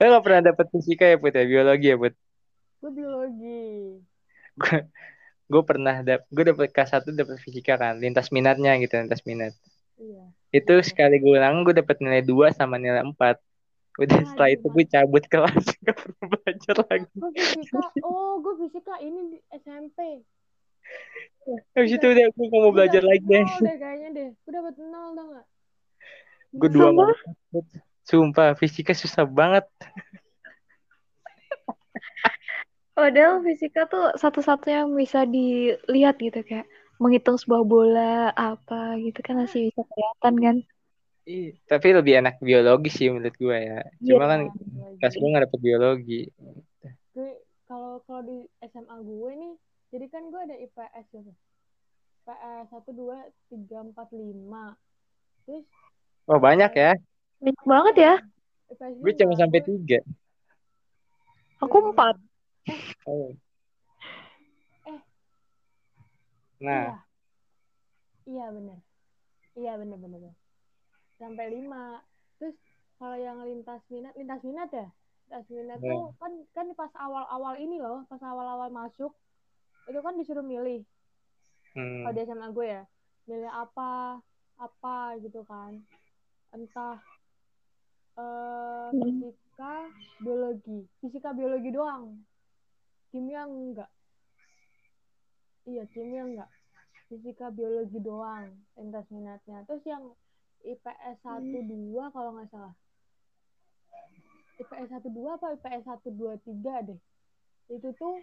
[0.00, 1.44] Lo gak pernah dapat fisika ya Put ya?
[1.46, 2.14] Biologi ya Put?
[2.80, 3.62] Gue biologi.
[5.44, 9.52] Gue pernah dap gue dapet K1 dapet fisika kan lintas minatnya gitu lintas minat
[9.94, 10.24] Iya.
[10.50, 10.86] itu Iya.
[10.90, 13.14] sekali gue ulang gue dapet nilai 2 sama nilai 4
[13.94, 18.54] udah Wah, setelah itu gue cabut kelas gak pernah belajar lagi Gue fisika, oh gue
[18.66, 19.98] fisika ini di SMP.
[21.78, 24.28] habis itu udah gue gak mau belajar dapet lagi deh deh kayaknya deh.
[24.34, 25.46] Gue dapet nol tau gak?
[26.54, 27.14] gue dua Sumpah?
[28.04, 29.64] Sumpah fisika susah banget
[32.94, 36.70] Padahal fisika tuh satu-satunya yang bisa dilihat gitu kayak
[37.02, 40.56] menghitung sebuah bola apa gitu kan masih bisa kelihatan kan.
[41.26, 44.30] Ih, tapi lebih enak biologi sih menurut gue ya cuma Iya.
[44.30, 44.40] kan
[45.02, 46.30] pas gue gak dapet biologi
[47.74, 49.54] kalau kalau di SMA gue nih,
[49.90, 51.32] jadi kan gue ada IPS gitu.
[52.24, 54.76] IPS satu dua tiga empat lima.
[55.44, 55.64] Terus
[56.28, 56.92] oh banyak ya
[57.44, 58.14] Banyak banget ya.
[58.98, 60.00] Gue cuma sampai tiga
[61.60, 62.16] Aku empat.
[63.04, 63.28] oh.
[64.84, 65.00] Eh.
[66.58, 66.96] nah
[68.24, 68.78] Iya, iya benar.
[69.54, 70.32] Iya bener-bener.
[71.20, 72.00] Sampai lima.
[72.40, 72.56] Terus
[72.96, 74.88] kalau yang lintas minat, lintas minat ya?
[75.28, 75.92] Lintas minat Iya.
[75.92, 79.12] tuh kan kan pas awal-awal ini loh, pas awal-awal masuk
[79.84, 80.80] itu kan disuruh milih
[81.76, 82.06] Hmm.
[82.06, 82.82] kalau di SMA gue ya,
[83.26, 84.16] milih apa
[84.56, 85.82] apa gitu kan.
[86.48, 87.02] Entah
[88.14, 88.94] Hmm.
[88.94, 89.90] fisika,
[90.22, 92.22] biologi, fisika biologi doang.
[93.10, 93.90] Kimia enggak.
[95.66, 96.50] Iya, kimia enggak.
[97.10, 99.66] Fisika biologi doang lintas minatnya.
[99.66, 100.14] Terus yang
[100.64, 102.74] IPS 1 2 kalau nggak salah.
[104.62, 107.00] IPS 1 2 apa IPS 1 2 3 deh.
[107.74, 108.22] Itu tuh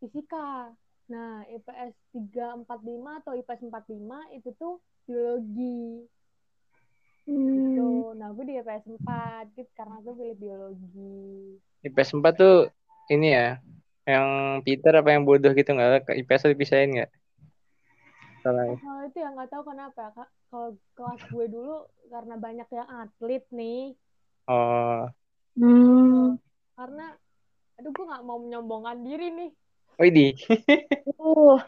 [0.00, 0.72] fisika.
[1.08, 6.04] Nah, IPS 3 4 5 atau IPS 4 5 itu tuh biologi.
[7.28, 7.84] Gitu.
[7.84, 8.16] Hmm.
[8.16, 11.20] Nah, gue di IPS 4 gitu karena gue pilih biologi.
[11.84, 12.56] IPS 4 tuh
[13.12, 13.60] ini ya,
[14.08, 14.28] yang
[14.64, 16.08] Peter apa yang bodoh gitu nggak?
[16.08, 17.10] IPS tuh dipisahin nggak?
[18.40, 18.64] Salah.
[18.64, 18.76] ya?
[18.80, 20.28] Kalau itu ya nggak tahu kenapa ya, Kak.
[20.48, 21.76] Kalau kelas gue dulu
[22.08, 23.92] karena banyak yang atlet nih,
[24.48, 25.04] Oh,
[25.52, 26.40] Hmm.
[26.72, 27.12] karena
[27.76, 29.50] aduh gue nggak mau menyombongkan diri nih.
[30.00, 30.32] Widih,
[31.18, 31.58] Uh,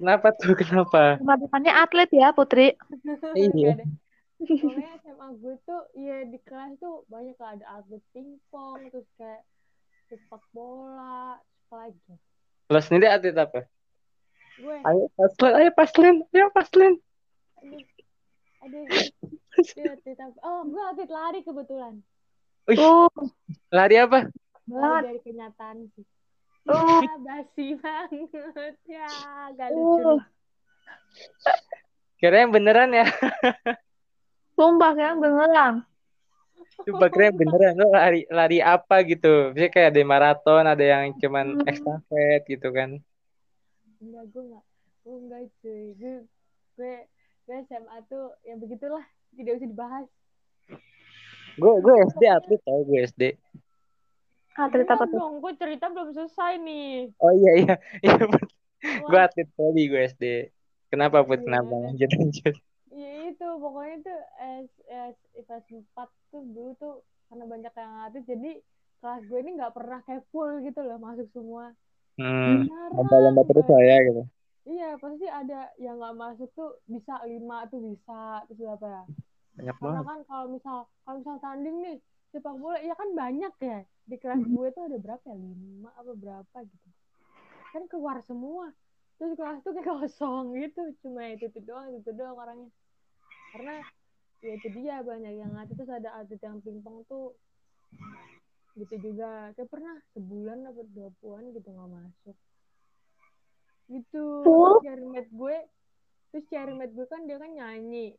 [0.00, 0.54] kenapa tuh?
[0.56, 1.18] Kenapa?
[1.20, 2.72] teman-temannya atlet ya, Putri.
[3.36, 3.84] Iya.
[4.38, 9.42] Pokoknya SMA gue tuh ya di kelas tuh banyak lah, ada atlet pingpong, terus kayak
[10.06, 12.14] sepak bola, apa lagi.
[12.70, 13.66] Lo sendiri atlet apa?
[14.58, 16.94] Gue, Ayo paslin, ayo paslin, ayo paslin.
[17.58, 17.82] aduh,
[18.62, 18.82] aduh,
[19.74, 20.38] dia atlet apa?
[20.40, 21.94] Oh, gue atlet lari kebetulan.
[22.68, 23.08] Wih, Uh,
[23.72, 24.28] lari apa?
[24.68, 26.06] Lari dari kenyataan sih.
[26.68, 29.08] Uh, Ya, basi banget ya,
[29.56, 30.04] gak lucu.
[30.04, 30.20] nih.
[32.18, 33.06] Kira yang beneran ya?
[34.58, 35.74] Sumpah kan beneran.
[36.82, 37.74] Coba yang beneran.
[37.78, 39.54] Lo lari lari apa gitu?
[39.54, 41.70] Biasanya kayak ada maraton, ada yang cuman Hmm.
[41.70, 42.98] estafet gitu kan.
[44.02, 44.64] Enggak, gue enggak.
[45.06, 45.82] Gue enggak cuy.
[45.94, 46.14] Gue,
[46.74, 46.94] gue,
[47.46, 49.04] gue SMA tuh ya begitulah.
[49.38, 50.06] Tidak usah dibahas.
[51.58, 53.22] Gue gue SD atlet tau gue SD.
[54.58, 55.18] Atlet apa tuh?
[55.18, 57.14] dong, gue cerita belum selesai nih.
[57.22, 58.14] Oh iya iya iya.
[59.06, 60.24] Gue atlet voli gue SD.
[60.90, 61.42] Kenapa put?
[61.42, 61.46] Iya.
[61.46, 61.74] Kenapa?
[61.74, 62.54] Lanjut lanjut.
[63.28, 63.48] Ya itu.
[63.60, 64.20] Pokoknya tuh
[64.64, 66.94] S, S, IPS 4 tuh dulu tuh
[67.28, 68.24] karena banyak yang atlet.
[68.24, 68.50] Jadi
[68.98, 71.76] kelas gue ini nggak pernah kayak full gitu loh masuk semua.
[72.18, 72.66] Hmm.
[72.96, 73.92] Lomba-lomba terus lah banget.
[73.92, 74.22] ya gitu.
[74.68, 79.04] Iya, pasti ada yang nggak masuk tuh bisa lima tuh bisa terus berapa ya?
[79.56, 80.04] Banyak Karena banget.
[80.04, 81.96] kan kalau misal kalau misal tanding nih
[82.32, 86.12] sepak bola ya kan banyak ya di kelas gue tuh ada berapa ya lima apa
[86.12, 86.88] berapa gitu
[87.72, 88.72] kan keluar semua
[89.16, 92.68] terus kelas tuh kayak kosong gitu cuma itu itu doang itu doang orangnya
[93.52, 93.74] karena
[94.38, 97.34] ya itu dia banyak yang atlet terus ada atlet yang pingpong tuh
[98.78, 99.50] gitu juga.
[99.58, 102.36] Kayak pernah sebulan apa dua bulan gitu nggak masuk.
[103.88, 104.78] Gitu Oh.
[104.78, 105.56] terus chairmate gue
[106.28, 108.14] terus chairmate gue kan dia kan nyanyi.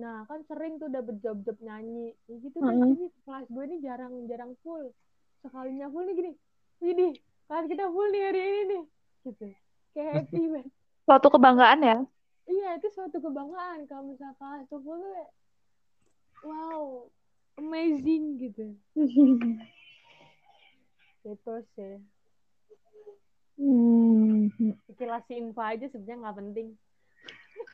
[0.00, 2.16] Nah kan sering tuh udah berjob-job nyanyi.
[2.26, 2.90] Ya gitu deh Mm-mm.
[2.96, 4.90] jadi kelas gue ini jarang jarang full.
[5.40, 6.32] Sekalinya full nih gini
[6.80, 7.12] Widih
[7.46, 8.82] kelas kita full nih hari ini nih.
[9.28, 9.46] Gitu.
[9.92, 10.72] Kayak happy banget
[11.04, 11.96] Suatu kebanggaan ya.
[12.50, 15.30] Iya itu suatu kebanggaan kalau misalnya kelas tuh full tuh kayak,
[16.42, 16.82] wow
[17.56, 18.74] amazing gitu
[21.30, 21.96] itu sih
[23.60, 24.48] Hmm.
[24.88, 26.68] sekilas info aja sebenarnya nggak penting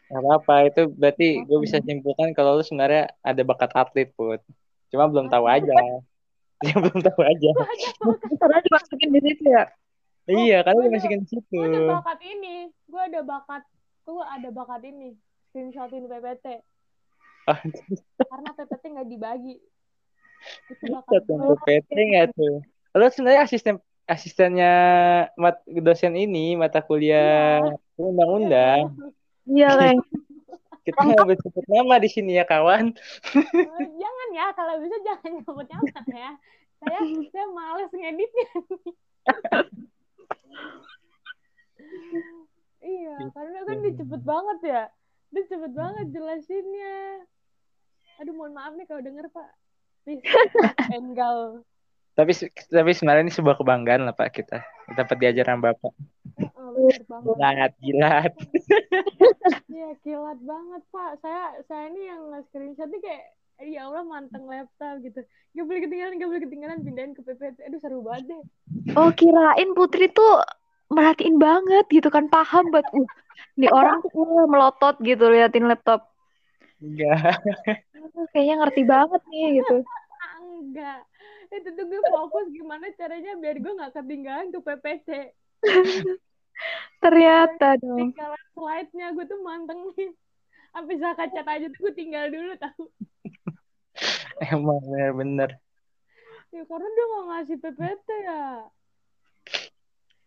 [0.07, 0.71] Gak apa-apa.
[0.71, 4.39] Itu berarti gue bisa simpulkan kalau lu sebenarnya ada bakat atlet put.
[4.91, 5.75] Cuma belum tahu aja.
[6.63, 7.51] Dia belum tahu aja.
[8.39, 9.65] Karena dimasukin di situ ya.
[10.27, 11.55] Iya, karena gue dia masukin di situ.
[11.55, 13.63] gue ada bakat ini gue ada bakat
[14.07, 15.19] gue ada bakat ini
[15.51, 16.63] screenshotin PPT
[17.47, 17.63] Ah,
[18.27, 19.57] karena PPT nggak dibagi
[20.71, 22.63] itu bakat Satu gue PT nggak tuh?
[22.97, 23.77] Lo sebenarnya asisten
[24.07, 24.73] asistennya
[25.35, 27.59] mat, dosen ini mata kuliah
[27.99, 28.95] undang-undang.
[29.47, 29.99] Iya, Leng.
[30.87, 32.95] Kita nggak boleh sebut nama di sini ya kawan.
[33.35, 36.39] Eh, jangan ya kalau bisa jangan nyebut nyebut ya
[36.77, 37.01] saya
[37.33, 38.47] saya males ngeditnya
[42.87, 44.83] iya karena kan dia cepet banget ya
[45.35, 47.27] dia cepet banget jelasinnya
[48.23, 49.51] aduh mohon maaf nih kalau denger pak
[50.07, 50.23] please
[50.97, 51.67] enggal
[52.17, 52.33] Tapi
[52.73, 54.65] tapi sebenarnya ini sebuah kebanggaan lah Pak kita.
[54.65, 55.93] Kita dapat diajaran Bapak.
[56.41, 58.33] Heeh, bener banget Gilat, gilat.
[59.77, 61.21] Iya kilat banget pak.
[61.21, 63.25] Saya saya ini yang nge-screenshot nih kayak
[63.69, 65.21] ya Allah manteng laptop gitu.
[65.29, 67.59] Gak boleh ketinggalan, gak boleh ketinggalan pindahin ke PPT.
[67.69, 68.43] Aduh seru banget deh.
[68.97, 70.41] Oh, kirain Putri tuh
[70.87, 73.09] merhatiin banget gitu kan paham buat uh
[73.57, 76.13] nih orang tuh uh, melotot gitu liatin laptop.
[76.81, 77.41] Enggak.
[77.97, 79.77] Uh, kayaknya ngerti banget nih gitu.
[80.41, 81.01] Enggak.
[81.49, 85.09] Itu tuh gue fokus gimana caranya biar gue gak ketinggalan ke PPT.
[87.05, 88.13] Ternyata dong.
[88.13, 90.13] Ketinggalan slide-nya gue tuh mantengin.
[90.77, 92.85] Sampai zakat cat aja tuh gue tinggal dulu tahu.
[94.53, 95.57] Emang bener-bener.
[96.53, 98.45] Ya karena dia nggak ngasih PPT ya.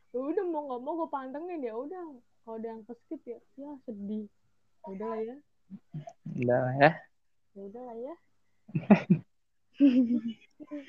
[0.10, 2.06] Ya udah mau nggak mau gue pantengin ya udah.
[2.42, 4.26] Kalau ada yang keskip ya, ya sedih.
[4.26, 5.36] Ya udah lah ya.
[6.34, 6.92] Udah lah ya.
[7.54, 8.16] Ya udah lah ya.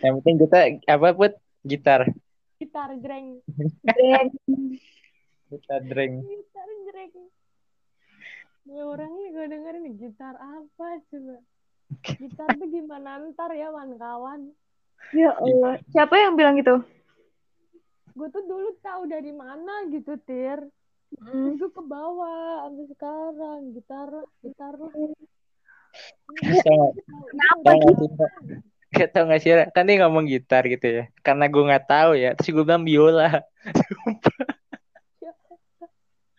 [0.03, 0.59] Yang penting kita
[0.91, 2.09] apa put gitar.
[2.59, 3.39] Gitar jreng.
[3.85, 4.29] Breng.
[5.51, 6.15] Gitar drink.
[6.27, 7.15] Gitar jreng.
[8.71, 11.37] Ya orang nih gue dengerin nih gitar apa coba.
[12.03, 14.53] Gitar tuh gimana ntar ya kawan-kawan.
[15.15, 15.81] Ya Allah.
[15.91, 16.83] Siapa yang bilang gitu?
[18.15, 20.61] Gue tuh dulu tahu dari mana gitu, Tir.
[21.19, 21.59] Hmm.
[21.59, 24.75] Gue ke bawah sampai sekarang gitar lah, gitar
[26.31, 28.09] Kenapa nggak sih?
[28.91, 31.05] Gak tau gak sih, kan dia ngomong gitar gitu ya.
[31.23, 33.43] Karena gue nggak tahu ya, terus gue bilang biola.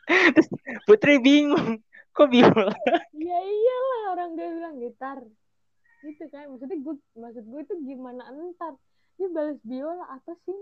[0.07, 0.47] Terus
[0.84, 1.80] Putri bingung,
[2.11, 2.76] kok biola?
[3.15, 5.24] Ya iyalah orang dia bilang gitar.
[6.03, 8.76] Gitu kan, maksudnya gue, maksud gue itu gimana entar.
[9.15, 10.59] Dia balas biola apa sih?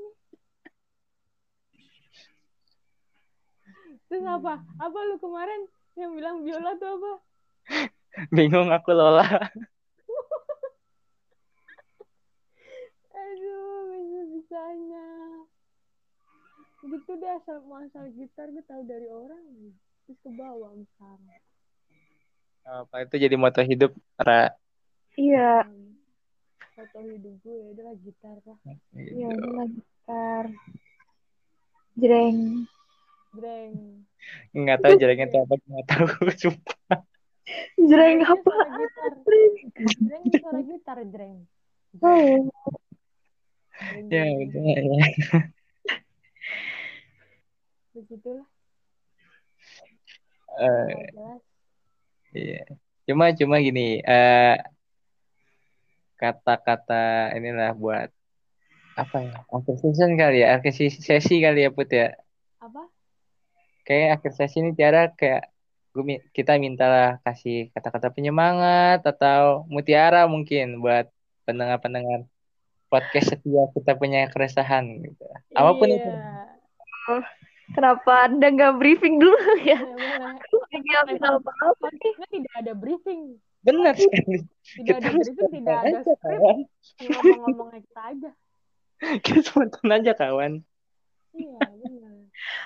[4.09, 4.61] Terus apa?
[4.81, 5.61] Apa lu kemarin
[5.97, 7.11] yang bilang biola tuh apa?
[8.35, 9.25] Bingung aku Lola.
[13.13, 15.07] Aduh, bisa-bisanya.
[16.79, 19.75] Gitu deh asal asal gitar gue tahu dari orang.
[20.07, 21.43] Terus ke bawah sekarang.
[22.65, 24.53] Apa itu jadi moto hidup, Ra?
[25.17, 25.65] Iya.
[25.65, 25.97] Hmm.
[26.79, 28.57] Foto hidup gue ya adalah gitar lah.
[28.95, 30.45] Iya, udah gitar.
[31.99, 32.39] Jreng.
[33.29, 34.05] Breng.
[34.53, 36.05] Nggak tahu jalannya itu apa, nggak tahu.
[36.41, 36.99] Sumpah.
[37.79, 38.53] Jreng apa?
[38.53, 39.11] suara gitar.
[40.37, 41.37] Suara gitar, Jreng.
[42.01, 42.49] Oh.
[43.79, 44.89] Jreng, Ya jreng, udah jreng.
[44.93, 45.07] ya.
[47.95, 48.47] Begitulah.
[50.59, 51.41] Eh, jelas.
[52.33, 52.63] Iya.
[53.09, 54.57] Cuma cuma gini, eh
[56.19, 58.11] kata-kata inilah buat
[58.93, 59.39] apa ya?
[59.79, 62.13] Season kali ya, si- sesi kali ya Put ya.
[62.59, 62.85] Apa?
[63.89, 65.49] Kayak akhir sesi ini Tiara kayak
[65.89, 71.09] gue kita mintalah kasih kata-kata penyemangat atau mutiara mungkin buat
[71.49, 72.29] pendengar-pendengar
[72.93, 75.25] podcast setia kita punya keresahan gitu.
[75.57, 76.05] Apa pun itu.
[76.05, 77.17] Iya.
[77.69, 79.37] Kenapa Anda nggak briefing dulu
[79.69, 79.77] ya?
[79.77, 82.01] Ya, apa-apa nih.
[82.01, 83.37] Kita tidak ada briefing.
[83.61, 84.45] Benar sekali.
[84.61, 85.99] Tidak ada briefing, tidak ada.
[87.01, 88.31] Ngomong-ngomongnya kita aja.
[89.23, 90.59] Kita spontan aja kawan.
[91.31, 91.98] Iya, benar.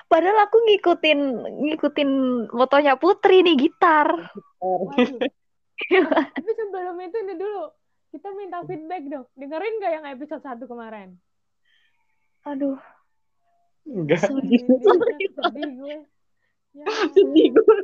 [0.06, 1.20] Padahal aku ngikutin
[1.68, 2.10] ngikutin
[2.54, 4.08] motonya Putri nih gitar.
[6.34, 7.64] Tapi sebelum itu ini dulu.
[8.14, 9.26] Kita minta feedback dong.
[9.34, 11.18] Dengerin gak yang episode 1 kemarin?
[12.46, 12.78] Aduh.
[13.84, 14.22] Enggak.
[14.30, 14.62] Sedih,
[15.34, 15.96] sedih gue.
[16.74, 17.78] Ya, Sedih gue.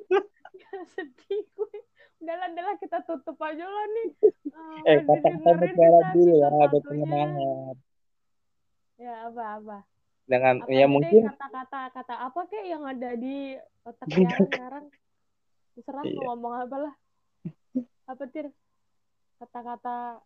[0.54, 1.76] ya, sedih gue.
[2.20, 4.08] Udahlah, udahlah kita tutup aja lah nih.
[4.52, 5.66] Ah, Eh, kata-kata
[6.12, 7.76] dulu ya, ada penyemangat.
[9.00, 9.78] Ya, apa-apa.
[10.28, 14.06] Dengan Apa ya mungkin kata-kata kata apa kek yang ada di otak
[14.50, 14.86] sekarang?
[15.74, 16.16] Terserah Iya.
[16.18, 16.94] mau ngomong apa lah.
[18.10, 18.46] Apa tir?
[19.40, 20.20] Kata-kata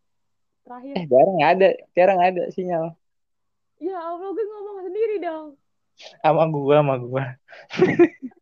[0.67, 0.95] terakhir.
[0.99, 2.85] eh Tiara nggak ada, Tiara nggak ada sinyal.
[3.79, 5.47] Ya Allah, gue ngomong sendiri dong.
[6.23, 7.25] Sama gua, sama gua.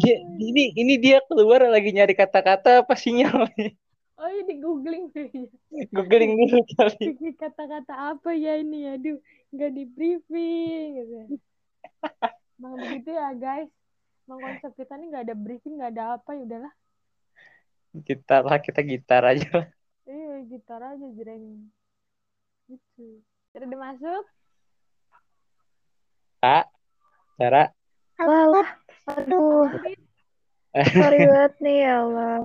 [0.00, 3.76] Dia, ini ini dia keluar lagi nyari kata-kata apa sinyal nih?
[4.20, 5.08] Oh, ini di googling
[5.96, 7.16] Googling dulu kali.
[7.16, 8.92] Ini kata-kata apa ya ini?
[8.92, 9.16] Aduh,
[9.48, 10.88] nggak di briefing.
[11.00, 11.40] Gitu.
[12.60, 13.72] Emang begitu ya guys.
[14.28, 16.74] Emang konsep kita nih nggak ada briefing, nggak ada apa ya udahlah.
[18.04, 19.48] Gitar lah, kita gitar aja.
[19.56, 19.66] lah.
[20.04, 21.72] Iya, gitar aja jreng.
[22.68, 23.24] Gitu.
[23.56, 24.24] Udah udah masuk?
[26.44, 26.64] Kak,
[27.40, 27.72] Tiara,
[28.20, 28.52] Wow.
[29.16, 29.64] Aduh.
[30.76, 32.36] Sorry banget nih ya Allah.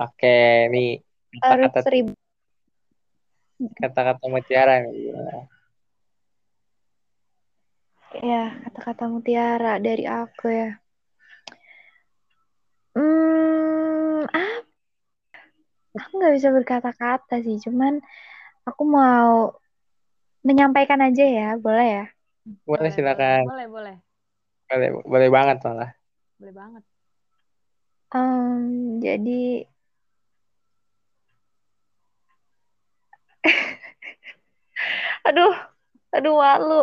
[0.00, 0.36] Oke,
[0.72, 1.04] nih
[1.44, 2.12] Harus kata-kata seribu.
[3.76, 5.12] kata-kata mutiara nih.
[8.24, 10.70] Ya, kata-kata mutiara dari aku ya.
[12.96, 14.54] Hmm, ah,
[15.94, 18.02] aku nggak bisa berkata-kata sih, cuman
[18.66, 19.54] aku mau
[20.42, 22.06] menyampaikan aja ya, boleh ya?
[22.66, 23.46] Boleh silakan.
[23.46, 23.96] Boleh, boleh.
[24.70, 25.90] Boleh, boleh banget malah.
[26.40, 26.82] Boleh banget.
[28.10, 29.62] Em, jadi
[35.28, 35.54] aduh,
[36.10, 36.82] aduh malu.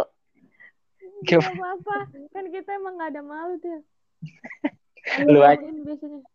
[1.28, 1.76] Gak Gimana?
[1.76, 1.98] apa-apa.
[2.32, 3.82] Kan kita emang gak ada malu tuh.
[5.34, 5.60] Lu aja.
[5.62, 6.22] Biasanya.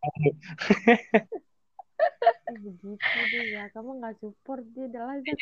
[2.43, 2.99] Eh, begitu
[3.31, 3.71] deh ya.
[3.71, 4.91] Kamu gak support dia.
[4.91, 5.39] Adalah Zak.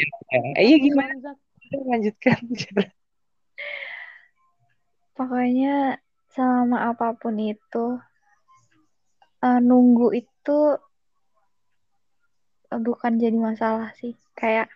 [0.61, 1.13] Eh, iya gimana?
[1.17, 1.37] Zak.
[1.89, 2.37] Lanjutkan.
[5.17, 5.97] Pokoknya
[6.29, 7.97] selama apa pun itu
[9.45, 10.57] eh, nunggu itu
[12.73, 14.13] eh, bukan jadi masalah sih.
[14.37, 14.67] Kayak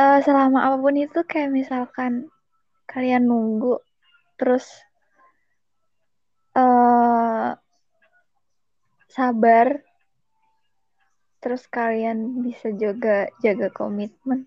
[0.00, 2.28] eh, selama apa pun itu kayak misalkan
[2.88, 3.80] kalian nunggu
[4.36, 4.68] terus
[6.52, 7.50] eh
[9.12, 9.68] sabar
[11.42, 14.46] terus kalian bisa juga jaga komitmen.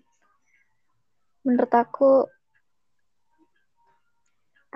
[1.44, 2.26] Menurut aku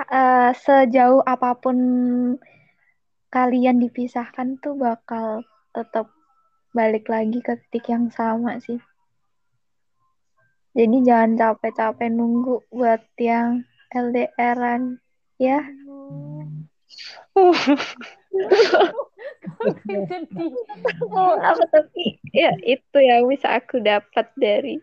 [0.09, 1.77] eh, sejauh apa pun
[3.31, 6.11] kalian dipisahkan tuh bakal tetap
[6.75, 8.79] balik lagi ke titik yang sama sih.
[10.71, 15.03] Jadi jangan capek-capek nunggu buat yang LDRan
[15.39, 15.67] ya.
[21.11, 21.35] Oh,
[21.75, 24.79] tapi ya itu yang bisa aku dapat dari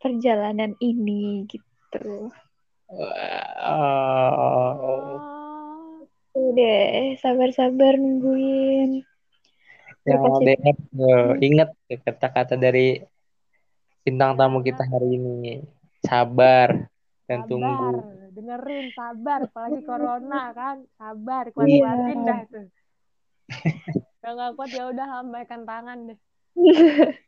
[0.00, 2.32] perjalanan ini gitu.
[2.90, 4.74] Oh,
[6.34, 9.06] Udah, sabar-sabar nungguin.
[10.04, 13.00] Yang LDR, tuh, ingat kata-kata dari
[14.04, 15.64] bintang tamu kita hari ini.
[16.04, 16.90] Sabar
[17.24, 18.04] dan sabar, tunggu.
[18.34, 21.54] dengerin sabar, apalagi corona kan, sabar, Iya.
[21.56, 22.66] kuat-kuatin dah tuh.
[24.20, 26.18] Kalau nggak kuat ya udah lambaikan tangan deh.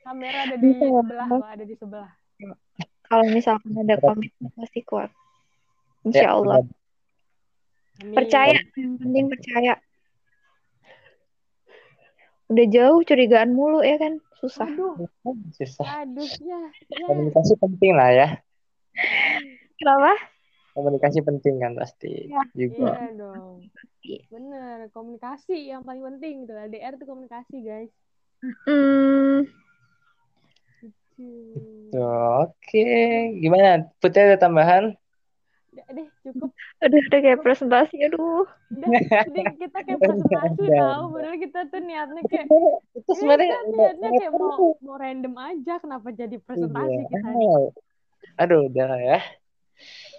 [0.04, 0.84] Kamera ada di Bisa.
[0.84, 2.10] sebelah, ada di sebelah.
[3.06, 5.10] Kalau misalkan ada komitmen pasti kuat.
[6.06, 6.62] Insya Ya, Allah.
[7.98, 8.14] Amin.
[8.14, 9.74] Percaya, yang penting percaya.
[12.46, 14.70] Udah jauh curigaan mulu ya kan, susah.
[14.70, 14.94] Aduh,
[15.58, 16.06] Susah.
[16.06, 17.06] aduh, ya, ya.
[17.10, 18.28] Komunikasi penting lah ya.
[19.82, 20.14] Kenapa?
[20.78, 22.46] Komunikasi penting kan pasti Ya.
[22.54, 22.94] juga.
[22.94, 23.66] Iya dong.
[24.30, 26.54] Bener, komunikasi yang paling penting tuh.
[26.54, 27.90] LDR tuh komunikasi, guys.
[28.68, 29.48] Hmm,
[31.96, 32.86] Oke,
[33.40, 33.88] gimana?
[33.98, 34.94] Putih ada tambahan?
[35.76, 36.50] Udah deh, cukup.
[36.80, 38.48] aduh udah kayak presentasi, aduh.
[38.72, 38.88] Udah,
[39.28, 41.04] jadi kita kayak presentasi Udah, tahu.
[41.12, 42.56] Padahal kita tuh niatnya kayak Itu
[42.96, 45.74] Iya, sebenarnya kita udah- niatnya kayak mau mau random aja.
[45.76, 47.04] Kenapa jadi presentasi Iya.
[47.12, 47.48] kita nih?
[48.40, 49.20] Aduh, udah lah ya.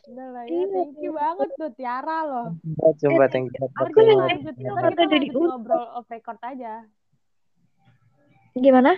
[0.07, 2.47] Udah lah ya, thank you banget tuh Tiara loh.
[2.77, 3.65] Coba, coba thank you.
[3.73, 5.49] Aku lanjut, kita udah lanjut diundang.
[5.57, 6.85] ngobrol off record aja.
[8.53, 8.93] Gimana?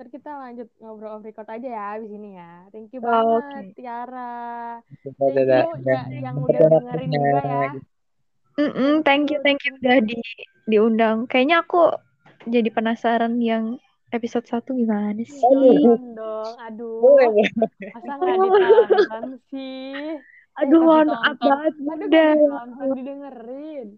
[0.00, 2.64] Ntar kita lanjut ngobrol off record aja ya abis ini ya.
[2.72, 4.80] Thank you Oh, banget Tiara.
[5.04, 7.68] Coba, Thank you ya, yang udah dengerin juga ya.
[8.56, 10.16] Mm-mm, thank you, thank you udah di
[10.64, 11.28] diundang.
[11.28, 11.92] Kayaknya aku
[12.48, 13.76] jadi penasaran yang
[14.08, 15.36] episode 1 gimana sih?
[15.52, 17.36] Nonton dong, aduh.
[17.92, 20.16] Masa nggak ditonton sih?
[20.64, 21.72] Aduh, Eh, nggak mohon banget,
[22.08, 23.88] Aduh, didengerin.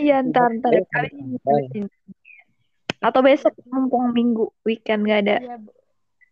[0.00, 0.72] Iya, ntar, ntar.
[0.72, 1.84] Iya, Kali ini iya.
[3.04, 5.70] Atau besok mumpung minggu, weekend gak ada Iya, Bu.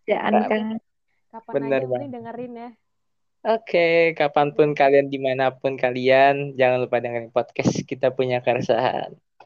[0.02, 0.48] kerjaan Iya.
[0.48, 0.64] kan.
[1.28, 2.00] kapan Bener aja banget.
[2.00, 2.70] mending dengerin ya.
[3.42, 9.12] Oke, kapan pun kalian, di mana pun kalian, jangan lupa dengerin podcast kita punya keresahan.